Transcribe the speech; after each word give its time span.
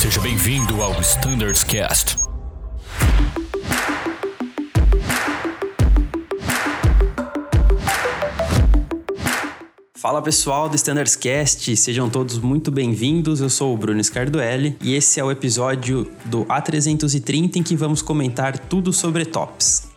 Seja 0.00 0.18
bem-vindo 0.22 0.80
ao 0.80 0.98
Standards 1.02 1.62
Cast. 1.62 2.16
Fala 9.94 10.22
pessoal 10.22 10.70
do 10.70 10.76
Standards 10.76 11.16
Cast, 11.16 11.76
sejam 11.76 12.08
todos 12.08 12.38
muito 12.38 12.70
bem-vindos. 12.70 13.42
Eu 13.42 13.50
sou 13.50 13.74
o 13.74 13.76
Bruno 13.76 14.02
Scardoelli 14.02 14.74
e 14.80 14.94
esse 14.94 15.20
é 15.20 15.22
o 15.22 15.30
episódio 15.30 16.10
do 16.24 16.46
A330 16.46 17.56
em 17.56 17.62
que 17.62 17.76
vamos 17.76 18.00
comentar 18.00 18.58
tudo 18.58 18.94
sobre 18.94 19.26
tops. 19.26 19.89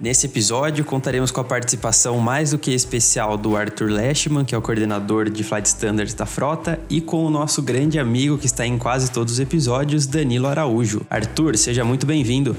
Nesse 0.00 0.24
episódio, 0.24 0.82
contaremos 0.82 1.30
com 1.30 1.42
a 1.42 1.44
participação 1.44 2.18
mais 2.18 2.52
do 2.52 2.58
que 2.58 2.70
especial 2.70 3.36
do 3.36 3.54
Arthur 3.54 3.90
Leschman, 3.90 4.46
que 4.46 4.54
é 4.54 4.58
o 4.58 4.62
coordenador 4.62 5.28
de 5.28 5.44
Flight 5.44 5.68
Standards 5.68 6.14
da 6.14 6.24
frota, 6.24 6.80
e 6.88 7.02
com 7.02 7.22
o 7.22 7.28
nosso 7.28 7.60
grande 7.60 7.98
amigo 7.98 8.38
que 8.38 8.46
está 8.46 8.66
em 8.66 8.78
quase 8.78 9.10
todos 9.10 9.34
os 9.34 9.40
episódios, 9.40 10.06
Danilo 10.06 10.46
Araújo. 10.46 11.02
Arthur, 11.10 11.54
seja 11.58 11.84
muito 11.84 12.06
bem-vindo. 12.06 12.56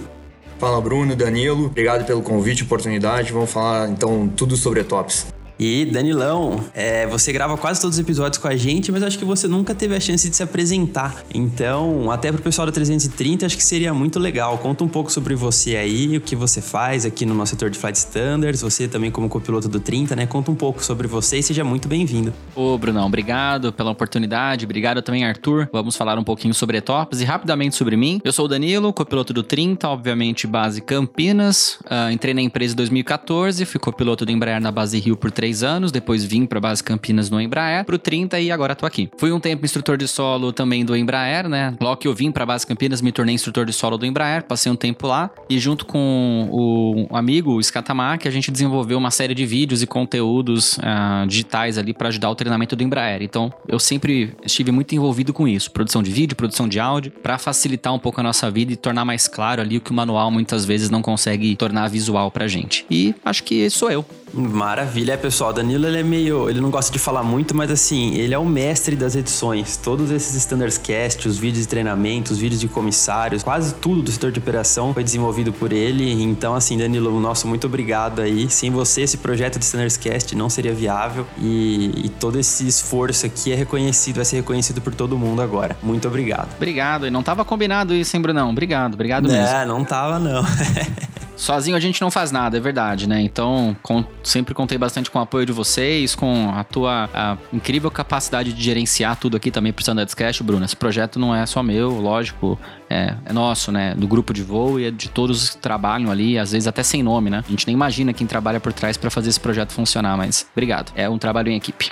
Fala 0.59 0.80
Bruno, 0.80 1.16
Danilo, 1.16 1.66
obrigado 1.66 2.05
pelo 2.05 2.22
convite 2.22 2.62
oportunidade. 2.62 3.34
Vamos 3.34 3.52
falar 3.52 3.90
então 3.90 4.32
tudo 4.38 4.55
sobre 4.55 4.84
tops. 4.84 5.30
E 5.63 5.85
Danilão, 5.85 6.59
é, 6.73 7.05
você 7.05 7.31
grava 7.31 7.55
quase 7.55 7.79
todos 7.79 7.95
os 7.95 8.01
episódios 8.01 8.39
com 8.39 8.47
a 8.47 8.55
gente, 8.55 8.91
mas 8.91 9.03
acho 9.03 9.20
que 9.20 9.23
você 9.23 9.47
nunca 9.47 9.75
teve 9.75 9.95
a 9.95 9.99
chance 9.99 10.27
de 10.27 10.35
se 10.35 10.41
apresentar. 10.41 11.23
Então, 11.31 12.09
até 12.09 12.31
pro 12.31 12.41
pessoal 12.41 12.65
da 12.65 12.71
330, 12.71 13.45
acho 13.45 13.55
que 13.55 13.63
seria 13.63 13.93
muito 13.93 14.17
legal. 14.17 14.57
Conta 14.57 14.84
um 14.84 14.87
pouco 14.87 15.11
sobre 15.11 15.35
você 15.35 15.75
aí, 15.75 16.17
o 16.17 16.21
que 16.21 16.35
você 16.35 16.63
faz 16.63 17.05
aqui 17.05 17.27
no 17.27 17.35
nosso 17.35 17.51
setor 17.51 17.70
de 17.70 17.77
Flight 17.77 17.95
Standards, 17.95 18.63
você 18.63 18.87
também 18.87 19.11
como 19.11 19.29
copiloto 19.29 19.70
do 19.70 19.79
30, 19.79 20.15
né? 20.15 20.25
Conta 20.25 20.49
um 20.49 20.55
pouco 20.55 20.84
sobre 20.84 21.07
você 21.07 21.37
e 21.37 21.43
seja 21.43 21.63
muito 21.63 21.87
bem-vindo. 21.87 22.34
Ô, 22.55 22.75
Brunão, 22.79 23.05
obrigado 23.05 23.71
pela 23.71 23.91
oportunidade. 23.91 24.65
Obrigado 24.65 25.03
também, 25.03 25.25
Arthur. 25.25 25.70
Vamos 25.71 25.96
falar 25.96 26.18
um 26.18 26.23
pouquinho 26.23 26.55
sobre 26.55 26.79
etops 26.79 27.21
e 27.21 27.23
rapidamente 27.23 27.75
sobre 27.75 27.96
mim. 27.96 28.20
Eu 28.23 28.34
sou 28.34 28.46
o 28.46 28.48
Danilo, 28.48 28.91
copiloto 28.91 29.31
do 29.31 29.43
30, 29.43 29.87
obviamente 29.87 30.48
base 30.48 30.81
Campinas. 30.81 31.77
Uh, 31.81 32.12
entrei 32.12 32.34
na 32.34 32.41
empresa 32.41 32.73
em 32.73 32.77
2014, 32.77 33.63
fui 33.65 33.79
copiloto 33.79 34.25
do 34.25 34.31
Embraer 34.31 34.59
na 34.59 34.71
base 34.71 34.98
Rio 34.98 35.15
por 35.15 35.29
três 35.29 35.51
três 35.52 35.63
anos, 35.63 35.91
depois 35.91 36.24
vim 36.24 36.46
para 36.46 36.62
base 36.62 36.82
Campinas 36.82 37.30
no 37.30 37.40
Embraer, 37.41 37.84
pro 37.84 37.98
30 37.98 38.40
e 38.40 38.49
agora 38.49 38.74
tô 38.74 38.85
aqui. 38.85 39.10
Fui 39.18 39.34
um 39.34 39.40
tempo 39.40 39.66
instrutor 39.66 39.98
de 39.98 40.08
solo 40.08 40.54
também 40.54 40.85
do 40.85 40.96
Embraer, 40.96 41.49
né? 41.49 41.76
Logo 41.82 41.98
que 41.98 42.08
eu 42.08 42.16
vim 42.16 42.32
para 42.32 42.46
base 42.46 42.66
Campinas, 42.66 43.02
me 43.02 43.12
tornei 43.12 43.35
instrutor 43.35 43.66
de 43.66 43.74
solo 43.74 43.98
do 43.98 44.05
Embraer, 44.05 44.43
passei 44.43 44.71
um 44.71 44.76
tempo 44.77 45.08
lá 45.08 45.30
e 45.49 45.60
junto 45.60 45.85
com 45.85 46.48
o 46.49 47.16
amigo, 47.16 47.52
o 47.52 47.62
Scatamac, 47.62 48.26
a 48.26 48.32
gente 48.32 48.49
desenvolveu 48.49 48.98
uma 48.98 49.12
série 49.12 49.35
de 49.35 49.46
vídeos 49.46 49.82
e 49.82 49.88
conteúdos 49.88 50.77
uh, 50.77 51.27
digitais 51.27 51.77
ali 51.77 51.93
para 51.93 52.08
ajudar 52.08 52.30
o 52.30 52.36
treinamento 52.36 52.74
do 52.74 52.84
Embraer. 52.84 53.21
Então, 53.21 53.52
eu 53.68 53.77
sempre 53.77 54.34
estive 54.46 54.71
muito 54.71 54.96
envolvido 54.96 55.34
com 55.34 55.46
isso, 55.46 55.70
produção 55.71 56.02
de 56.02 56.12
vídeo, 56.12 56.38
produção 56.38 56.65
de 56.65 56.80
áudio, 56.80 57.12
para 57.12 57.38
facilitar 57.38 57.93
um 57.93 57.99
pouco 57.99 58.21
a 58.21 58.24
nossa 58.24 58.49
vida 58.49 58.71
e 58.71 58.77
tornar 58.77 59.04
mais 59.04 59.27
claro 59.27 59.62
ali 59.62 59.77
o 59.77 59.82
que 59.82 59.91
o 59.91 59.93
manual 59.93 60.32
muitas 60.32 60.63
vezes 60.63 60.90
não 60.90 61.02
consegue 61.02 61.54
tornar 61.58 61.90
visual 61.90 62.32
pra 62.32 62.48
gente. 62.48 62.86
E 62.90 63.13
acho 63.26 63.43
que 63.43 63.70
sou 63.70 63.91
eu. 63.91 64.06
Maravilha, 64.34 65.13
é, 65.13 65.18
pessoal. 65.18 65.51
Danilo 65.51 65.85
ele 65.85 66.00
é 66.00 66.03
meio. 66.03 66.50
Ele 66.50 66.62
não 66.62 66.69
gosta 66.69 66.91
de 66.91 67.00
falar 67.00 67.24
muito, 67.24 67.56
mas 67.56 67.69
assim, 67.69 68.16
ele 68.16 68.34
é 68.34 68.38
o 68.38 68.46
mestre 68.46 68.96
das 68.96 69.16
edições. 69.16 69.78
Todos 69.78 70.12
esses 70.12 70.35
Standards 70.35 70.78
Cast, 70.78 71.28
os 71.28 71.38
vídeos 71.38 71.63
de 71.63 71.68
treinamento, 71.68 72.31
os 72.31 72.40
vídeos 72.40 72.59
de 72.62 72.68
comissários, 72.68 73.44
quase 73.44 73.74
tudo 73.75 74.02
do 74.02 74.12
setor 74.12 74.31
de 74.31 74.40
operação 74.40 74.94
foi 74.94 75.03
desenvolvido 75.03 75.52
por 75.52 75.74
ele. 75.74 76.24
Então, 76.24 76.56
assim, 76.56 76.78
Danilo, 76.78 77.19
nosso 77.19 77.47
muito 77.47 77.68
obrigado 77.68 78.22
aí. 78.22 78.50
Sem 78.50 78.72
você, 78.72 79.02
esse 79.02 79.18
projeto 79.18 79.59
de 79.59 79.66
Standards 79.66 79.97
Cast 79.97 80.35
não 80.35 80.50
seria 80.50 80.74
viável. 80.74 81.28
E, 81.38 82.06
e 82.06 82.09
todo 82.09 82.40
esse 82.40 82.68
esforço 82.68 83.25
aqui 83.25 83.52
é 83.52 83.56
reconhecido, 83.56 84.16
vai 84.16 84.25
ser 84.25 84.38
reconhecido 84.38 84.81
por 84.81 84.96
todo 84.96 85.18
mundo 85.18 85.41
agora. 85.41 85.75
Muito 85.84 86.08
obrigado. 86.08 86.50
Obrigado. 86.56 87.08
E 87.08 87.12
não 87.12 87.22
tava 87.22 87.44
combinado 87.44 87.94
isso, 87.94 88.16
hein, 88.16 88.22
Brunão? 88.22 88.50
Obrigado, 88.50 88.94
obrigado 88.94 89.30
é, 89.30 89.34
mesmo. 89.34 89.56
É, 89.56 89.66
não 89.66 89.84
tava, 89.84 90.19
não. 90.19 90.44
Sozinho 91.41 91.75
a 91.75 91.79
gente 91.79 92.00
não 92.00 92.12
faz 92.12 92.31
nada, 92.31 92.56
é 92.56 92.59
verdade, 92.59 93.09
né? 93.09 93.19
Então, 93.19 93.75
com, 93.81 94.06
sempre 94.22 94.53
contei 94.53 94.78
bastante 94.78 95.09
com 95.09 95.18
o 95.18 95.22
apoio 95.24 95.44
de 95.44 95.52
vocês, 95.52 96.13
com 96.13 96.52
a 96.52 96.63
tua 96.63 97.09
a 97.12 97.35
incrível 97.52 97.90
capacidade 97.90 98.53
de 98.53 98.63
gerenciar 98.63 99.16
tudo 99.16 99.38
aqui 99.38 99.50
também 99.50 99.74
pro 99.74 99.81
Standards 99.81 100.13
Cash, 100.13 100.40
Bruno. 100.41 100.63
Esse 100.63 100.75
projeto 100.75 101.18
não 101.18 101.35
é 101.35 101.44
só 101.47 101.63
meu, 101.63 102.00
lógico, 102.00 102.59
é, 102.88 103.16
é, 103.25 103.34
nosso, 103.34 103.72
né? 103.72 103.96
Do 103.96 104.07
grupo 104.07 104.35
de 104.35 104.44
voo 104.44 104.80
e 104.80 104.85
é 104.85 104.91
de 104.91 105.09
todos 105.09 105.50
que 105.50 105.57
trabalham 105.57 106.12
ali, 106.12 106.38
às 106.38 106.51
vezes 106.51 106.68
até 106.68 106.84
sem 106.84 107.01
nome, 107.01 107.31
né? 107.31 107.44
A 107.44 107.50
gente 107.50 107.66
nem 107.66 107.74
imagina 107.74 108.13
quem 108.13 108.28
trabalha 108.28 108.59
por 108.59 108.72
trás 108.72 108.96
para 108.96 109.09
fazer 109.09 109.31
esse 109.31 109.40
projeto 109.40 109.72
funcionar, 109.72 110.16
mas 110.16 110.46
obrigado. 110.51 110.91
É 110.96 111.09
um 111.09 111.18
trabalho 111.18 111.50
em 111.50 111.56
equipe. 111.56 111.90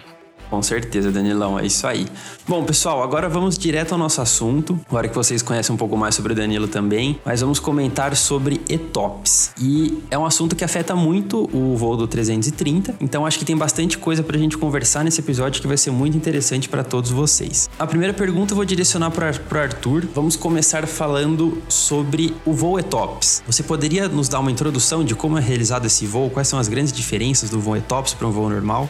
Com 0.50 0.62
certeza, 0.64 1.12
Danilão, 1.12 1.60
é 1.60 1.66
isso 1.66 1.86
aí. 1.86 2.08
Bom, 2.48 2.64
pessoal, 2.64 3.04
agora 3.04 3.30
vamos 3.30 3.58
direto 3.58 3.92
ao 3.92 3.98
nosso 3.98 4.20
assunto. 4.22 4.80
Agora 4.90 5.08
que 5.08 5.16
vocês 5.16 5.42
conhecem 5.42 5.74
um 5.74 5.78
pouco 5.78 5.96
mais 5.96 6.16
sobre 6.16 6.34
o 6.34 6.36
Danilo 6.36 6.68
também, 6.68 7.20
mas 7.24 7.42
vamos 7.42 7.60
comentar 7.60 8.16
sobre 8.16 8.60
ETOPS. 8.68 9.52
E 9.62 10.02
é 10.10 10.18
um 10.18 10.26
assunto 10.26 10.56
que 10.56 10.64
afeta 10.64 10.96
muito 10.96 11.50
o 11.54 11.78
voo 11.78 11.96
do 11.96 12.08
330, 12.08 12.96
então 13.00 13.26
acho 13.26 13.38
que 13.38 13.46
tem 13.46 13.56
bastante 13.56 13.98
coisa 13.98 14.24
pra 14.24 14.38
gente 14.38 14.58
conversar 14.58 15.04
nesse 15.04 15.20
episódio 15.20 15.62
que 15.62 15.68
vai 15.68 15.78
ser 15.78 15.92
muito 15.92 16.18
interessante 16.18 16.68
para 16.68 16.84
todos 16.84 17.12
vocês. 17.12 17.70
A 17.78 17.86
primeira 17.86 18.14
pergunta 18.14 18.54
eu 18.54 18.56
vou 18.56 18.66
direcionar 18.66 19.12
para 19.12 19.30
Arthur. 19.62 20.08
Vamos 20.16 20.36
começar 20.36 20.88
falando 20.88 21.62
sobre 21.68 22.36
o 22.46 22.54
voo 22.54 22.80
ETOPS. 22.80 23.44
Você 23.46 23.62
poderia 23.62 24.08
nos 24.08 24.28
dar 24.28 24.40
uma 24.40 24.52
introdução 24.52 25.04
de 25.04 25.14
como 25.14 25.38
é 25.38 25.42
realizado 25.42 25.86
esse 25.86 26.06
voo? 26.06 26.30
Quais 26.30 26.48
são 26.48 26.58
as 26.58 26.68
grandes 26.68 26.92
diferenças 26.92 27.50
do 27.50 27.60
voo 27.60 27.78
ETOPS 27.78 28.14
para 28.14 28.28
um 28.28 28.32
voo 28.32 28.50
normal? 28.50 28.90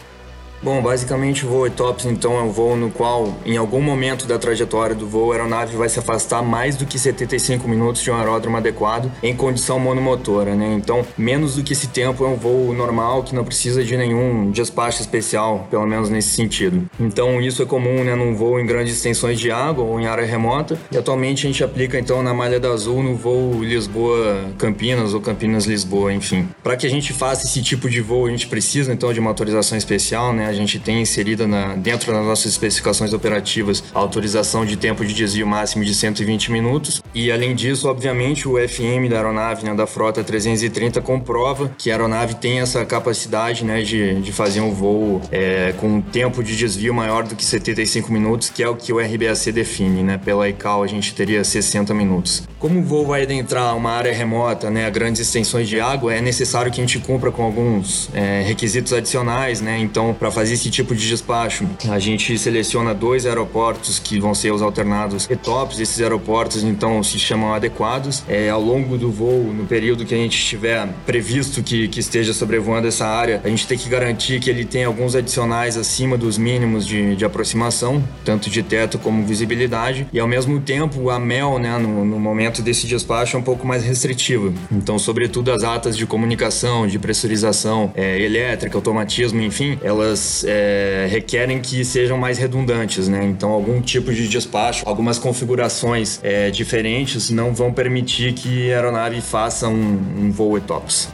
Bom, 0.62 0.82
basicamente 0.82 1.46
o 1.46 1.48
voo 1.48 1.66
ETOPS 1.66 2.04
então 2.04 2.38
é 2.38 2.42
um 2.42 2.50
voo 2.50 2.76
no 2.76 2.90
qual, 2.90 3.34
em 3.46 3.56
algum 3.56 3.80
momento 3.80 4.26
da 4.26 4.38
trajetória 4.38 4.94
do 4.94 5.06
voo, 5.06 5.32
a 5.32 5.36
aeronave 5.36 5.74
vai 5.74 5.88
se 5.88 5.98
afastar 5.98 6.42
mais 6.42 6.76
do 6.76 6.84
que 6.84 6.98
75 6.98 7.66
minutos 7.66 8.02
de 8.02 8.10
um 8.10 8.14
aeródromo 8.14 8.58
adequado 8.58 9.10
em 9.22 9.34
condição 9.34 9.80
monomotora, 9.80 10.54
né? 10.54 10.74
Então, 10.76 11.02
menos 11.16 11.56
do 11.56 11.62
que 11.62 11.72
esse 11.72 11.88
tempo 11.88 12.26
é 12.26 12.28
um 12.28 12.36
voo 12.36 12.74
normal 12.74 13.22
que 13.22 13.34
não 13.34 13.42
precisa 13.42 13.82
de 13.82 13.96
nenhum 13.96 14.50
despacho 14.50 15.00
especial, 15.00 15.66
pelo 15.70 15.86
menos 15.86 16.10
nesse 16.10 16.28
sentido. 16.28 16.86
Então, 17.00 17.40
isso 17.40 17.62
é 17.62 17.64
comum, 17.64 18.04
né, 18.04 18.14
num 18.14 18.34
voo 18.34 18.60
em 18.60 18.66
grandes 18.66 18.94
extensões 18.94 19.40
de 19.40 19.50
água 19.50 19.82
ou 19.82 19.98
em 19.98 20.04
área 20.04 20.26
remota. 20.26 20.78
E 20.92 20.98
atualmente 20.98 21.46
a 21.46 21.50
gente 21.50 21.64
aplica 21.64 21.98
então 21.98 22.22
na 22.22 22.34
Malha 22.34 22.60
da 22.60 22.68
Azul 22.68 23.02
no 23.02 23.16
voo 23.16 23.64
Lisboa-Campinas 23.64 25.14
ou 25.14 25.22
Campinas-Lisboa, 25.22 26.12
enfim. 26.12 26.46
Para 26.62 26.76
que 26.76 26.86
a 26.86 26.90
gente 26.90 27.14
faça 27.14 27.46
esse 27.46 27.62
tipo 27.62 27.88
de 27.88 28.02
voo, 28.02 28.26
a 28.26 28.30
gente 28.30 28.46
precisa 28.46 28.92
então 28.92 29.10
de 29.10 29.20
uma 29.20 29.30
autorização 29.30 29.78
especial, 29.78 30.34
né? 30.34 30.49
A 30.50 30.54
gente 30.54 30.78
tem 30.78 31.00
inserida 31.00 31.46
na, 31.46 31.74
dentro 31.74 32.12
das 32.12 32.24
nossas 32.24 32.52
especificações 32.52 33.12
operativas 33.12 33.82
a 33.94 33.98
autorização 33.98 34.64
de 34.64 34.76
tempo 34.76 35.04
de 35.04 35.14
desvio 35.14 35.46
máximo 35.46 35.84
de 35.84 35.94
120 35.94 36.52
minutos. 36.52 37.02
E 37.14 37.30
além 37.30 37.54
disso, 37.54 37.88
obviamente, 37.88 38.48
o 38.48 38.56
FM 38.56 39.08
da 39.08 39.16
aeronave, 39.16 39.64
né, 39.64 39.74
da 39.74 39.86
frota 39.86 40.22
330, 40.22 41.00
comprova 41.00 41.72
que 41.78 41.90
a 41.90 41.94
aeronave 41.94 42.34
tem 42.34 42.60
essa 42.60 42.84
capacidade 42.84 43.64
né, 43.64 43.82
de, 43.82 44.20
de 44.20 44.32
fazer 44.32 44.60
um 44.60 44.72
voo 44.72 45.20
é, 45.30 45.72
com 45.78 45.88
um 45.88 46.00
tempo 46.00 46.42
de 46.42 46.56
desvio 46.56 46.92
maior 46.92 47.24
do 47.24 47.34
que 47.34 47.44
75 47.44 48.12
minutos, 48.12 48.50
que 48.50 48.62
é 48.62 48.68
o 48.68 48.76
que 48.76 48.92
o 48.92 48.98
RBAC 48.98 49.52
define. 49.52 50.02
Né? 50.02 50.18
Pela 50.18 50.48
ICAO, 50.48 50.82
a 50.82 50.86
gente 50.86 51.14
teria 51.14 51.42
60 51.44 51.94
minutos. 51.94 52.42
Como 52.60 52.78
o 52.78 52.82
voo 52.82 53.06
vai 53.06 53.22
adentrar 53.22 53.74
uma 53.74 53.90
área 53.90 54.12
remota, 54.12 54.68
né, 54.68 54.84
a 54.84 54.90
grandes 54.90 55.18
extensões 55.22 55.66
de 55.66 55.80
água, 55.80 56.14
é 56.14 56.20
necessário 56.20 56.70
que 56.70 56.78
a 56.78 56.84
gente 56.84 56.98
cumpra 56.98 57.30
com 57.30 57.42
alguns 57.42 58.10
é, 58.12 58.42
requisitos 58.42 58.92
adicionais. 58.92 59.62
Né? 59.62 59.78
Então, 59.78 60.12
para 60.12 60.30
fazer 60.30 60.52
esse 60.52 60.68
tipo 60.68 60.94
de 60.94 61.08
despacho. 61.08 61.66
A 61.88 61.98
gente 61.98 62.36
seleciona 62.36 62.92
dois 62.92 63.24
aeroportos 63.24 63.98
que 63.98 64.20
vão 64.20 64.34
ser 64.34 64.52
os 64.52 64.60
alternados 64.60 65.26
ETOPS. 65.30 65.80
Esses 65.80 66.02
aeroportos, 66.02 66.62
então, 66.62 67.02
se 67.02 67.18
chamam 67.18 67.54
adequados. 67.54 68.22
É, 68.28 68.50
ao 68.50 68.60
longo 68.60 68.98
do 68.98 69.10
voo, 69.10 69.42
no 69.54 69.64
período 69.64 70.04
que 70.04 70.14
a 70.14 70.18
gente 70.18 70.38
tiver 70.44 70.86
previsto 71.06 71.62
que, 71.62 71.88
que 71.88 72.00
esteja 72.00 72.34
sobrevoando 72.34 72.86
essa 72.86 73.06
área, 73.06 73.40
a 73.42 73.48
gente 73.48 73.66
tem 73.66 73.78
que 73.78 73.88
garantir 73.88 74.38
que 74.38 74.50
ele 74.50 74.66
tem 74.66 74.84
alguns 74.84 75.14
adicionais 75.14 75.78
acima 75.78 76.18
dos 76.18 76.36
mínimos 76.36 76.86
de, 76.86 77.16
de 77.16 77.24
aproximação, 77.24 78.04
tanto 78.22 78.50
de 78.50 78.62
teto 78.62 78.98
como 78.98 79.24
visibilidade. 79.24 80.06
E, 80.12 80.20
ao 80.20 80.28
mesmo 80.28 80.60
tempo, 80.60 81.08
a 81.08 81.18
MEL, 81.18 81.58
né, 81.58 81.78
no, 81.78 82.04
no 82.04 82.20
momento 82.20 82.49
desse 82.58 82.86
despacho, 82.86 83.36
é 83.36 83.40
um 83.40 83.42
pouco 83.42 83.66
mais 83.66 83.84
restritiva. 83.84 84.52
Então, 84.70 84.98
sobretudo 84.98 85.52
as 85.52 85.62
atas 85.62 85.96
de 85.96 86.04
comunicação, 86.06 86.86
de 86.86 86.98
pressurização 86.98 87.92
é, 87.94 88.20
elétrica, 88.20 88.76
automatismo, 88.76 89.40
enfim, 89.40 89.78
elas 89.82 90.44
é, 90.46 91.06
requerem 91.08 91.60
que 91.60 91.84
sejam 91.84 92.18
mais 92.18 92.38
redundantes, 92.38 93.08
né? 93.08 93.24
Então, 93.24 93.50
algum 93.50 93.80
tipo 93.80 94.12
de 94.12 94.26
despacho, 94.28 94.82
algumas 94.86 95.18
configurações 95.18 96.18
é, 96.22 96.50
diferentes 96.50 97.30
não 97.30 97.54
vão 97.54 97.72
permitir 97.72 98.32
que 98.32 98.72
a 98.72 98.76
aeronave 98.76 99.20
faça 99.20 99.68
um, 99.68 100.00
um 100.18 100.30
voo 100.32 100.56
ETOPS. 100.56 101.08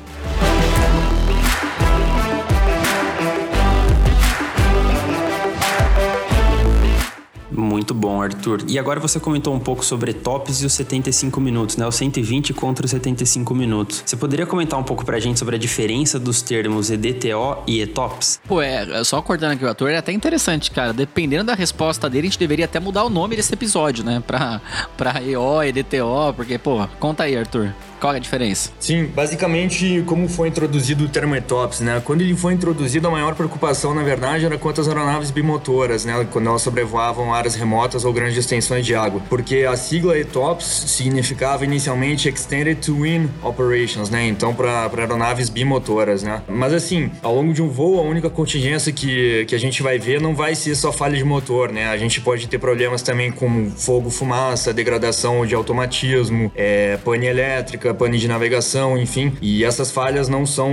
Muito 7.57 7.95
bom, 7.95 8.21
Arthur. 8.21 8.61
E 8.69 8.79
agora 8.79 9.01
você 9.01 9.19
comentou 9.19 9.55
um 9.55 9.59
pouco 9.59 9.85
sobre 9.85 10.13
tops 10.13 10.63
e 10.63 10.67
os 10.67 10.73
75 10.75 11.41
minutos, 11.41 11.77
né? 11.77 11.87
O 11.87 11.93
120 11.93 12.53
contra 12.53 12.85
os 12.85 12.91
75 12.91 13.55
minutos. 13.55 14.03
Você 14.05 14.17
poderia 14.17 14.47
comentar 14.47 14.79
um 14.79 14.83
pouco 14.83 15.05
pra 15.05 15.19
gente 15.19 15.39
sobre 15.39 15.57
a 15.57 15.59
diferença 15.59 16.19
dos 16.19 16.43
termos 16.43 16.91
EDTO 16.91 17.63
e 17.67 17.81
ETOPS? 17.81 18.41
Pô, 18.47 18.61
é, 18.61 19.03
só 19.05 19.19
acordando 19.19 19.55
aqui 19.55 19.65
o 19.65 19.69
ator, 19.69 19.91
é 19.91 19.97
até 19.97 20.13
interessante, 20.13 20.71
cara. 20.71 20.93
Dependendo 20.93 21.45
da 21.45 21.55
resposta 21.55 22.09
dele, 22.11 22.27
a 22.27 22.31
gente 22.31 22.39
deveria 22.39 22.67
até 22.67 22.79
mudar 22.79 23.05
o 23.05 23.11
nome 23.11 23.37
desse 23.37 23.53
episódio, 23.53 24.05
né? 24.05 24.23
Pra, 24.27 24.61
pra 24.97 25.23
EO, 25.23 25.63
EDTO, 25.63 26.35
porque, 26.37 26.59
pô, 26.59 26.87
conta 27.01 27.25
aí, 27.25 27.37
Arthur. 27.37 27.73
Qual 28.01 28.13
é 28.13 28.17
a 28.17 28.21
diferença? 28.21 28.71
Sim, 28.79 29.07
basicamente 29.07 30.03
como 30.07 30.29
foi 30.29 30.49
introduzido 30.49 31.05
o 31.05 31.09
termo 31.09 31.35
ETOPS, 31.35 31.81
né? 31.81 32.03
Quando 32.05 32.21
ele 32.21 32.37
foi 32.37 32.53
introduzido, 32.53 33.09
a 33.09 33.11
maior 33.11 33.35
preocupação, 33.35 33.95
na 33.95 34.03
verdade, 34.03 34.45
era 34.45 34.59
quanto 34.59 34.81
às 34.81 34.89
aeronaves 34.89 35.31
bimotoras, 35.31 36.05
né? 36.05 36.27
Quando 36.31 36.49
elas 36.49 36.63
sobrevoavam 36.63 37.33
áreas 37.33 37.55
remotas 37.55 38.05
ou 38.05 38.13
grandes 38.13 38.37
extensões 38.37 38.85
de 38.85 38.95
água. 38.95 39.21
Porque 39.29 39.67
a 39.69 39.77
sigla 39.77 40.19
ETOPS 40.19 40.85
significava 40.89 41.65
inicialmente 41.65 42.29
Extended 42.29 42.79
Twin 42.81 43.31
Operations, 43.43 44.11
né? 44.11 44.27
Então, 44.27 44.55
para 44.55 44.91
aeronaves 44.97 45.49
bimotoras, 45.49 46.23
né? 46.23 46.43
Mas 46.49 46.73
assim, 46.73 47.11
ao 47.23 47.35
longo 47.35 47.53
de 47.53 47.63
um 47.63 47.69
voo, 47.69 47.99
a 47.99 48.03
única 48.03 48.29
contingência 48.29 48.93
que, 48.93 49.45
que 49.47 49.55
a 49.55 49.59
gente 49.59 49.83
vai 49.83 49.99
ver 49.99 50.21
não 50.21 50.35
vai 50.35 50.55
ser 50.55 50.75
só 50.75 50.93
falha 50.93 51.17
de 51.17 51.25
motor, 51.25 51.73
né? 51.73 51.89
A 51.89 51.97
gente 51.97 52.21
pode 52.21 52.47
ter 52.47 52.59
problemas 52.59 53.03
também 53.03 53.31
com 53.31 53.71
fogo, 53.71 54.11
fumaça, 54.11 54.73
degradação 54.73 55.47
de 55.47 55.55
automatismo, 55.55 56.53
é, 56.55 56.99
pane 56.99 57.27
elétrica, 57.27 57.86
pane 57.95 58.19
de 58.19 58.29
navegação, 58.29 58.99
enfim. 58.99 59.33
E 59.41 59.65
essas 59.65 59.91
falhas 59.91 60.29
não 60.29 60.47
são 60.47 60.71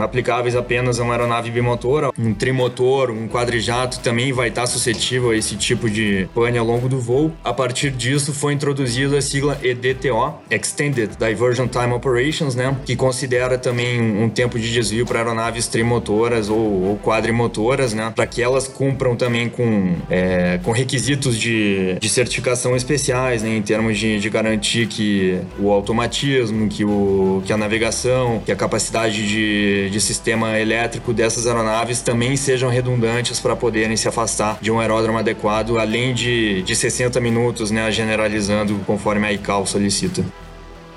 aplicáveis 0.00 0.56
apenas 0.56 1.00
a 1.00 1.04
uma 1.04 1.14
aeronave 1.14 1.50
bimotora. 1.50 2.10
Um 2.18 2.34
trimotor, 2.34 3.10
um 3.10 3.28
quadrijato 3.28 4.00
também 4.00 4.32
vai 4.32 4.48
estar 4.48 4.66
suscetível 4.66 5.30
a 5.30 5.36
esse 5.36 5.56
tipo 5.56 5.88
de 5.90 6.28
pane 6.34 6.58
ao 6.58 6.66
longo 6.66 6.88
do 6.88 7.00
voo. 7.00 7.32
A 7.44 7.52
partir 7.52 7.90
disso 7.90 8.32
foi 8.32 8.52
introduzida 8.52 9.18
a 9.18 9.22
sigla 9.22 9.58
EDTO, 9.62 10.34
Extended 10.50 11.10
Diversion 11.18 11.68
Time 11.68 11.92
Operations, 11.92 12.54
né? 12.54 12.76
Que 12.84 12.96
considera 12.96 13.58
também 13.58 14.00
um 14.00 14.28
tempo 14.28 14.58
de 14.58 14.72
desvio 14.72 15.06
para 15.06 15.18
aeronaves 15.18 15.66
trimotoras 15.66 16.48
ou, 16.48 16.58
ou 16.58 16.98
quadrimotoras, 16.98 17.94
né? 17.94 18.12
Para 18.14 18.26
que 18.26 18.42
elas 18.42 18.66
cumpram 18.68 19.16
também 19.16 19.48
com, 19.48 19.96
é, 20.10 20.58
com 20.62 20.72
requisitos 20.72 21.38
de, 21.38 21.98
de 22.00 22.08
certificação 22.08 22.76
especiais, 22.76 23.42
né? 23.42 23.56
Em 23.56 23.62
termos 23.62 23.98
de, 23.98 24.18
de 24.20 24.30
garantir 24.30 24.86
que 24.86 25.38
o 25.58 25.70
automatismo 25.70 26.28
mesmo, 26.52 26.68
que, 26.68 26.84
o, 26.84 27.42
que 27.44 27.52
a 27.52 27.56
navegação, 27.56 28.42
que 28.44 28.52
a 28.52 28.56
capacidade 28.56 29.26
de, 29.26 29.90
de 29.90 30.00
sistema 30.00 30.58
elétrico 30.58 31.12
dessas 31.12 31.46
aeronaves 31.46 32.00
também 32.00 32.36
sejam 32.36 32.70
redundantes 32.70 33.40
para 33.40 33.54
poderem 33.54 33.96
se 33.96 34.08
afastar 34.08 34.58
de 34.60 34.70
um 34.70 34.80
aeródromo 34.80 35.18
adequado, 35.18 35.78
além 35.78 36.14
de, 36.14 36.62
de 36.62 36.76
60 36.76 37.20
minutos, 37.20 37.70
né, 37.70 37.90
generalizando 37.90 38.78
conforme 38.86 39.26
a 39.26 39.32
ICAO 39.32 39.66
solicita. 39.66 40.24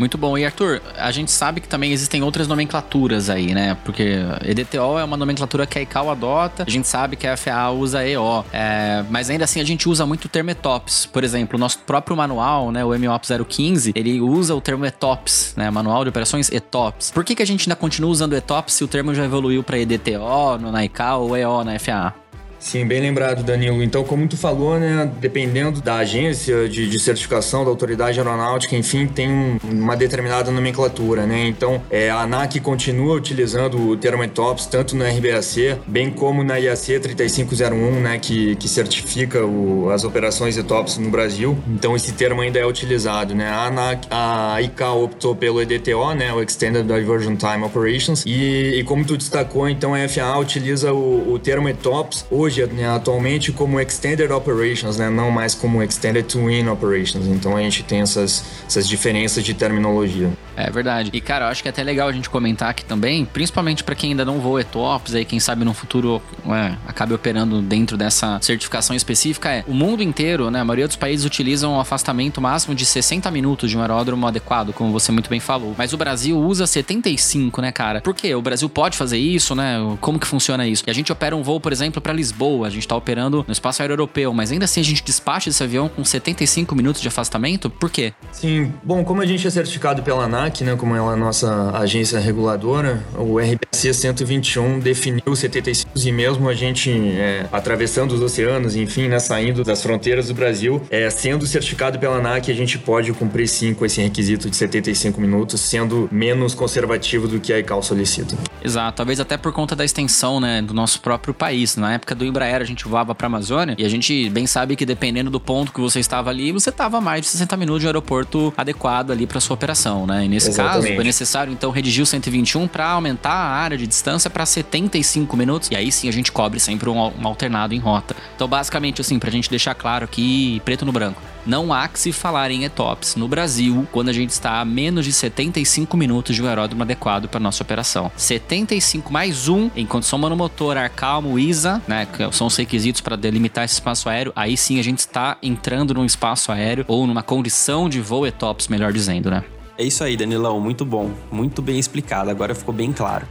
Muito 0.02 0.18
bom. 0.18 0.36
E 0.36 0.44
Arthur, 0.44 0.82
a 0.98 1.12
gente 1.12 1.30
sabe 1.32 1.62
que 1.62 1.68
também 1.68 1.92
existem 1.92 2.24
outras 2.24 2.48
nomenclaturas 2.48 3.30
aí, 3.30 3.54
né? 3.54 3.78
Porque 3.86 4.16
EDTO 4.44 4.98
é 4.98 5.04
uma 5.04 5.16
nomenclatura 5.16 5.68
que 5.68 5.78
a 5.78 5.82
ICAO 5.84 6.10
adota, 6.10 6.64
a 6.68 6.72
gente 6.72 6.88
sabe 6.88 7.16
que 7.16 7.28
a 7.28 7.38
FAA 7.38 7.70
usa 7.70 8.04
EO, 8.04 8.44
é, 8.52 9.06
mas 9.12 9.30
ainda 9.30 9.44
assim 9.44 9.62
a 9.62 9.64
gente 9.64 9.88
usa 9.88 10.04
muito 10.04 10.26
o 10.26 10.28
termo 10.28 10.50
ETOPS. 10.50 11.06
Por 11.06 11.24
exemplo, 11.24 11.56
o 11.56 11.60
nosso 11.60 11.78
próprio 11.86 12.18
manual, 12.18 12.72
né, 12.72 12.84
o 12.84 12.98
MOP 12.98 13.28
015, 13.48 13.92
ele 13.94 14.20
usa 14.20 14.56
o 14.56 14.60
termo 14.60 14.88
ETOPS, 14.88 15.54
né, 15.56 15.70
Manual 15.70 16.04
de 16.04 16.10
Operações 16.10 16.52
ETOPS. 16.52 17.12
Por 17.12 17.24
que, 17.24 17.36
que 17.36 17.44
a 17.44 17.46
gente 17.46 17.70
ainda 17.70 17.76
continua 17.76 18.10
usando 18.10 18.34
ETOPS 18.34 18.74
se 18.74 18.84
o 18.84 18.88
termo 18.88 19.14
já 19.14 19.24
evoluiu 19.24 19.62
para 19.62 19.78
EDTO 19.78 20.58
no, 20.60 20.72
na 20.72 20.84
ICAO 20.84 21.28
ou 21.28 21.38
EO 21.38 21.64
na 21.64 21.78
FAA? 21.78 22.21
Sim, 22.62 22.86
bem 22.86 23.02
lembrado, 23.02 23.44
Danilo. 23.44 23.82
Então, 23.82 24.04
como 24.04 24.28
tu 24.28 24.38
falou, 24.38 24.80
né, 24.80 25.12
dependendo 25.20 25.82
da 25.82 25.96
agência 25.96 26.70
de, 26.70 26.88
de 26.88 27.00
certificação, 27.00 27.66
da 27.66 27.72
autoridade 27.72 28.20
aeronáutica, 28.20 28.76
enfim, 28.76 29.08
tem 29.08 29.28
um, 29.28 29.58
uma 29.64 29.98
determinada 29.98 30.52
nomenclatura, 30.52 31.26
né? 31.26 31.48
Então, 31.48 31.82
é, 31.90 32.12
a 32.12 32.22
ANAC 32.22 32.60
continua 32.60 33.16
utilizando 33.16 33.90
o 33.90 33.98
termo 33.98 34.24
ETOPS 34.24 34.68
tanto 34.68 34.96
no 34.96 35.04
RBAC, 35.04 35.76
bem 35.88 36.12
como 36.12 36.44
na 36.44 36.60
IAC 36.60 37.00
3501, 37.00 38.00
né, 38.00 38.20
que, 38.20 38.56
que 38.56 38.70
certifica 38.70 39.44
o, 39.44 39.90
as 39.90 40.04
operações 40.04 40.56
ETOPS 40.56 41.00
no 41.00 41.10
Brasil. 41.10 41.58
Então, 41.68 41.96
esse 41.96 42.14
termo 42.14 42.42
ainda 42.42 42.60
é 42.60 42.66
utilizado, 42.66 43.34
né? 43.34 43.50
A, 43.50 43.66
ANAC, 43.66 44.08
a 44.12 44.62
ICAO 44.62 45.04
optou 45.04 45.36
pelo 45.36 45.62
EDTO, 45.62 46.14
né, 46.14 46.32
o 46.32 46.42
Extended 46.44 46.86
Diversion 46.86 47.36
Time 47.36 47.64
Operations, 47.64 48.24
e, 48.24 48.76
e 48.80 48.84
como 48.84 49.04
tu 49.04 49.18
destacou, 49.18 49.68
então 49.68 49.96
a 49.96 50.08
FAA 50.08 50.38
utiliza 50.38 50.94
o, 50.94 51.34
o 51.34 51.40
termo 51.40 51.68
ETOPS 51.68 52.28
hoje 52.30 52.51
hoje, 52.52 52.66
né, 52.68 52.88
atualmente, 52.90 53.52
como 53.52 53.80
Extended 53.80 54.30
Operations, 54.32 54.98
né, 54.98 55.10
não 55.10 55.32
mais 55.32 55.56
como 55.56 55.82
Extended 55.82 56.26
Twin 56.26 56.68
Operations. 56.68 57.26
Então 57.28 57.56
a 57.56 57.62
gente 57.62 57.84
tem 57.84 58.02
essas, 58.02 58.44
essas 58.68 58.88
diferenças 58.88 59.44
de 59.44 59.54
terminologia. 59.54 60.30
É 60.56 60.70
verdade. 60.70 61.10
E 61.14 61.22
cara, 61.22 61.46
eu 61.46 61.50
acho 61.50 61.62
que 61.62 61.70
é 61.70 61.72
até 61.72 61.84
legal 61.84 62.08
a 62.08 62.12
gente 62.12 62.30
comentar 62.30 62.70
aqui 62.70 62.84
também, 62.84 63.26
principalmente 63.26 63.84
para 63.84 63.96
quem 63.96 64.12
ainda 64.12 64.26
não 64.26 64.40
voa 64.40 64.62
ETOPS, 64.62 65.16
aí 65.16 65.26
quem 65.26 65.40
sabe 65.40 65.64
no 65.64 65.74
futuro 65.74 66.22
é, 66.46 66.76
acabe 66.88 67.14
operando 67.14 67.62
dentro 67.62 67.98
dessa 67.98 68.40
certificação 68.42 68.96
específica, 68.96 69.50
é 69.50 69.64
o 69.68 69.74
mundo 69.74 70.04
inteiro, 70.04 70.52
né, 70.52 70.60
a 70.60 70.66
maioria 70.66 70.88
dos 70.88 70.96
países 70.96 71.26
utilizam 71.26 71.74
um 71.74 71.80
afastamento 71.80 72.42
máximo 72.42 72.76
de 72.76 72.86
60 72.86 73.30
minutos 73.32 73.70
de 73.70 73.78
um 73.78 73.82
aeródromo 73.82 74.28
adequado, 74.28 74.74
como 74.74 74.92
você 74.92 75.12
muito 75.12 75.30
bem 75.30 75.40
falou. 75.40 75.76
Mas 75.78 75.94
o 75.94 75.98
Brasil 75.98 76.38
usa 76.38 76.68
75, 76.68 77.62
né, 77.62 77.72
cara? 77.72 78.02
Por 78.02 78.14
quê? 78.14 78.34
O 78.36 78.42
Brasil 78.42 78.70
pode 78.70 78.98
fazer 78.98 79.18
isso, 79.18 79.56
né? 79.56 79.78
Como 80.00 80.20
que 80.20 80.28
funciona 80.28 80.68
isso? 80.68 80.84
E 80.86 80.90
a 80.90 80.94
gente 80.94 81.12
opera 81.12 81.36
um 81.36 81.44
voo, 81.44 81.60
por 81.60 81.72
exemplo, 81.72 82.02
para 82.02 82.14
Lisboa 82.14 82.68
a 82.68 82.70
gente 82.70 82.84
está 82.84 82.96
operando 82.96 83.44
no 83.48 83.52
espaço 83.52 83.82
aéreo 83.82 83.94
europeu, 83.94 84.34
mas 84.34 84.52
ainda 84.52 84.66
assim 84.66 84.82
a 84.82 84.84
gente 84.84 85.04
despacha 85.04 85.50
esse 85.50 85.64
avião 85.64 85.90
com 85.90 86.04
75 86.04 86.76
minutos 86.76 87.02
de 87.02 87.08
afastamento? 87.08 87.70
Por 87.70 87.90
quê? 87.90 88.14
Sim, 88.32 88.74
bom, 88.84 89.04
como 89.04 89.22
a 89.22 89.26
gente 89.26 89.46
é 89.46 89.50
certificado 89.50 90.02
pela 90.04 90.26
ANAC, 90.26 90.41
né, 90.64 90.76
como 90.76 90.96
ela 90.96 91.12
é 91.12 91.14
a 91.14 91.18
nossa 91.18 91.70
agência 91.78 92.20
reguladora, 92.20 93.04
o 93.16 93.38
RBC 93.38 93.94
121 93.94 94.80
definiu 94.80 95.36
75 95.36 95.92
e 95.96 96.12
mesmo 96.12 96.50
a 96.50 96.54
gente 96.56 96.90
é, 96.92 97.46
atravessando 97.52 98.14
os 98.14 98.22
oceanos, 98.22 98.76
enfim, 98.76 99.08
né, 99.08 99.20
saindo 99.20 99.64
das 99.64 99.84
fronteiras 99.84 100.30
do 100.30 100.34
Brasil, 100.34 100.82
é, 100.90 101.08
sendo 101.12 101.46
certificado 101.46 102.00
pela 102.00 102.16
ANAC, 102.16 102.50
a 102.50 102.56
gente 102.56 102.80
pode 102.80 103.14
cumprir 103.14 103.48
sim 103.48 103.76
com 103.76 103.86
esse 103.86 104.02
requisito 104.02 104.50
de 104.50 104.56
75 104.56 105.22
minutos, 105.22 105.62
sendo 105.62 106.10
menos 106.12 106.56
conservativo 106.56 107.28
do 107.28 107.40
que 107.40 107.54
a 107.54 107.60
ICAO 107.60 107.84
solicita. 107.84 108.36
Exato, 108.64 108.98
talvez 108.98 109.20
até 109.20 109.38
por 109.38 109.54
conta 109.54 109.76
da 109.76 109.86
extensão, 109.86 110.40
né, 110.40 110.62
do 110.62 110.74
nosso 110.74 111.02
próprio 111.02 111.36
país. 111.36 111.76
Na 111.76 111.94
época 111.94 112.16
do 112.16 112.26
Embraer 112.26 112.62
a 112.62 112.66
gente 112.66 112.88
voava 112.88 113.14
pra 113.14 113.28
Amazônia 113.28 113.76
e 113.78 113.86
a 113.86 113.90
gente 113.90 114.28
bem 114.32 114.48
sabe 114.48 114.76
que 114.76 114.88
dependendo 114.88 115.30
do 115.30 115.40
ponto 115.40 115.72
que 115.72 115.80
você 115.80 116.00
estava 116.00 116.32
ali, 116.32 116.52
você 116.52 116.72
estava 116.72 117.00
mais 117.00 117.22
de 117.22 117.28
60 117.28 117.56
minutos 117.58 117.82
de 117.82 117.88
aeroporto 117.88 118.52
adequado 118.58 119.12
ali 119.12 119.28
para 119.28 119.40
sua 119.40 119.54
operação, 119.54 120.08
né? 120.08 120.31
Nesse 120.32 120.50
Exatamente. 120.50 120.84
caso, 120.84 120.96
foi 120.96 121.04
necessário 121.04 121.52
então 121.52 121.72
redigir 121.72 122.02
o 122.02 122.06
121 122.06 122.66
para 122.66 122.88
aumentar 122.88 123.34
a 123.34 123.50
área 123.50 123.78
de 123.78 123.86
distância 123.86 124.30
para 124.30 124.46
75 124.46 125.36
minutos 125.36 125.70
e 125.70 125.76
aí 125.76 125.92
sim 125.92 126.08
a 126.08 126.12
gente 126.12 126.32
cobre 126.32 126.58
sempre 126.58 126.90
um, 126.90 126.98
um 126.98 127.28
alternado 127.28 127.74
em 127.74 127.80
rota. 127.80 128.16
Então, 128.34 128.48
basicamente 128.48 129.02
assim, 129.02 129.20
pra 129.20 129.30
gente 129.30 129.50
deixar 129.50 129.76
claro 129.76 130.06
aqui, 130.06 130.62
preto 130.64 130.86
no 130.86 130.92
branco, 130.94 131.22
não 131.46 131.74
há 131.74 131.86
que 131.86 132.00
se 132.00 132.14
falar 132.14 132.50
em 132.50 132.64
ETOPS 132.64 133.18
no 133.18 133.28
Brasil 133.28 133.86
quando 133.92 134.08
a 134.08 134.14
gente 134.14 134.30
está 134.30 134.62
a 134.62 134.66
menos 134.66 135.04
de 135.04 135.12
75 135.12 135.98
minutos 135.98 136.34
de 136.34 136.42
um 136.42 136.48
aeródromo 136.48 136.84
adequado 136.84 137.28
para 137.28 137.40
nossa 137.40 137.62
operação. 137.62 138.10
75 138.16 139.12
mais 139.12 139.50
um 139.50 139.70
em 139.76 139.86
condição 139.86 140.18
monomotor, 140.18 140.78
ar 140.78 140.90
calmo, 140.90 141.38
ISA, 141.38 141.82
né, 141.86 142.06
que 142.06 142.32
são 142.32 142.48
os 142.48 142.56
requisitos 142.56 143.02
para 143.02 143.18
delimitar 143.18 143.66
esse 143.66 143.74
espaço 143.74 144.08
aéreo. 144.08 144.32
Aí 144.34 144.56
sim 144.56 144.80
a 144.80 144.84
gente 144.84 145.00
está 145.00 145.38
entrando 145.44 145.94
num 145.94 146.06
espaço 146.06 146.54
aéreo 146.54 146.86
ou 146.88 147.06
numa 147.06 147.22
condição 147.22 147.90
de 147.90 148.00
voo 148.00 148.26
ETOPS, 148.26 148.70
melhor 148.70 148.94
dizendo, 148.94 149.30
né? 149.30 149.44
É 149.82 149.84
isso 149.84 150.04
aí, 150.04 150.16
Danilão, 150.16 150.60
muito 150.60 150.86
bom, 150.86 151.10
muito 151.32 151.60
bem 151.60 151.80
explicado. 151.80 152.30
Agora 152.30 152.54
ficou 152.54 152.72
bem 152.72 152.94
claro. 152.94 153.26